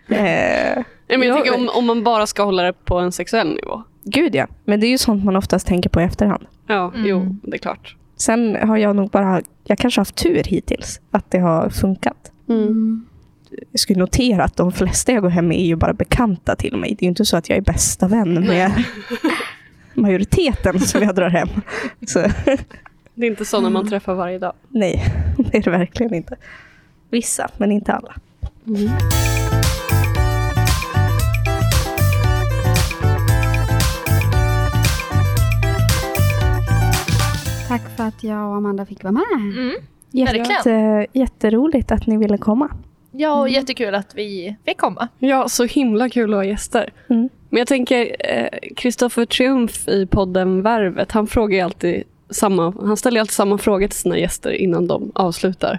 [0.08, 3.12] eh, Nej, men jag Ja, tänker om, om man bara ska hålla det på en
[3.12, 3.82] sexuell nivå.
[4.04, 4.46] gud ja.
[4.64, 6.46] Men det är ju sånt man oftast tänker på i efterhand.
[6.66, 7.06] Ja, Mm.
[7.08, 7.96] jo, det är klart.
[8.16, 11.00] Sen har jag nog bara, jag kanske haft tur hittills.
[11.10, 12.32] Att det har funkat.
[12.48, 13.06] Mm.
[13.70, 16.76] Jag skulle notera att de flesta jag går hem med är ju bara bekanta till
[16.76, 16.90] mig.
[16.98, 18.72] Det är ju inte så att jag är bästa vän med
[19.94, 21.48] majoriteten som jag drar hem.
[22.06, 22.20] Så
[23.14, 24.52] Det är inte så när man träffar varje dag.
[24.68, 25.04] nej,
[25.38, 26.36] det är det verkligen inte.
[27.10, 28.14] Vissa, men inte alla.
[37.68, 39.24] Tack för att jag och Amanda fick vara med.
[39.36, 39.74] Mm.
[40.10, 42.70] Jätte, jätteroligt att ni ville komma.
[43.12, 45.08] Ja, och jättekul att vi fick komma.
[45.18, 46.92] Ja, så himla kul att ha gäster.
[47.08, 47.28] Mm.
[47.48, 48.16] Men jag tänker,
[48.76, 53.88] Kristoffer Triumf i podden Värvet, han frågar ju alltid samma, han ställer alltid samma fråga
[53.88, 55.78] till sina gäster innan de avslutar.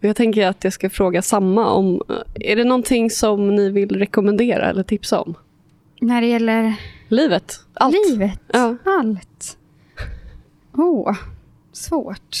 [0.00, 3.98] Jag tänker att jag ska fråga samma om, eh, är det någonting som ni vill
[3.98, 5.34] rekommendera eller tipsa om?
[6.00, 6.74] När det gäller
[7.08, 7.60] Livet?
[7.74, 7.94] Allt?
[8.08, 8.76] livet, Ja.
[8.84, 9.58] allt.
[10.76, 11.16] Åh,
[11.72, 12.36] svårt.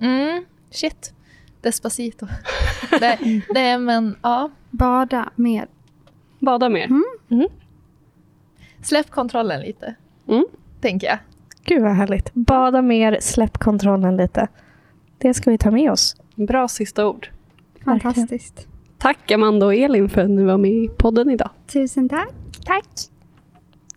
[0.00, 0.44] Mm.
[0.70, 1.12] Shit.
[1.60, 2.26] Despacito.
[3.00, 3.18] det,
[3.54, 4.50] det, men ja.
[4.70, 5.66] Bada mer.
[6.38, 6.88] Bada mer?
[8.82, 9.94] Släpp kontrollen lite,
[10.28, 10.44] Mm.
[10.80, 11.18] tänker jag.
[11.64, 12.34] Gud vad härligt.
[12.34, 14.48] Bada mer, släpp kontrollen lite.
[15.18, 16.16] Det ska vi ta med oss.
[16.34, 17.28] Bra sista ord.
[17.84, 18.68] Fantastiskt.
[18.98, 21.50] Tack Amanda och Elin för att ni var med i podden idag.
[21.66, 22.32] Tusen tack.
[22.64, 22.86] Tack.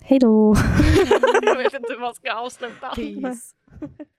[0.01, 0.55] Hej då.
[1.41, 2.87] Jag vet inte hur man ska avsluta.
[2.95, 3.53] Peace.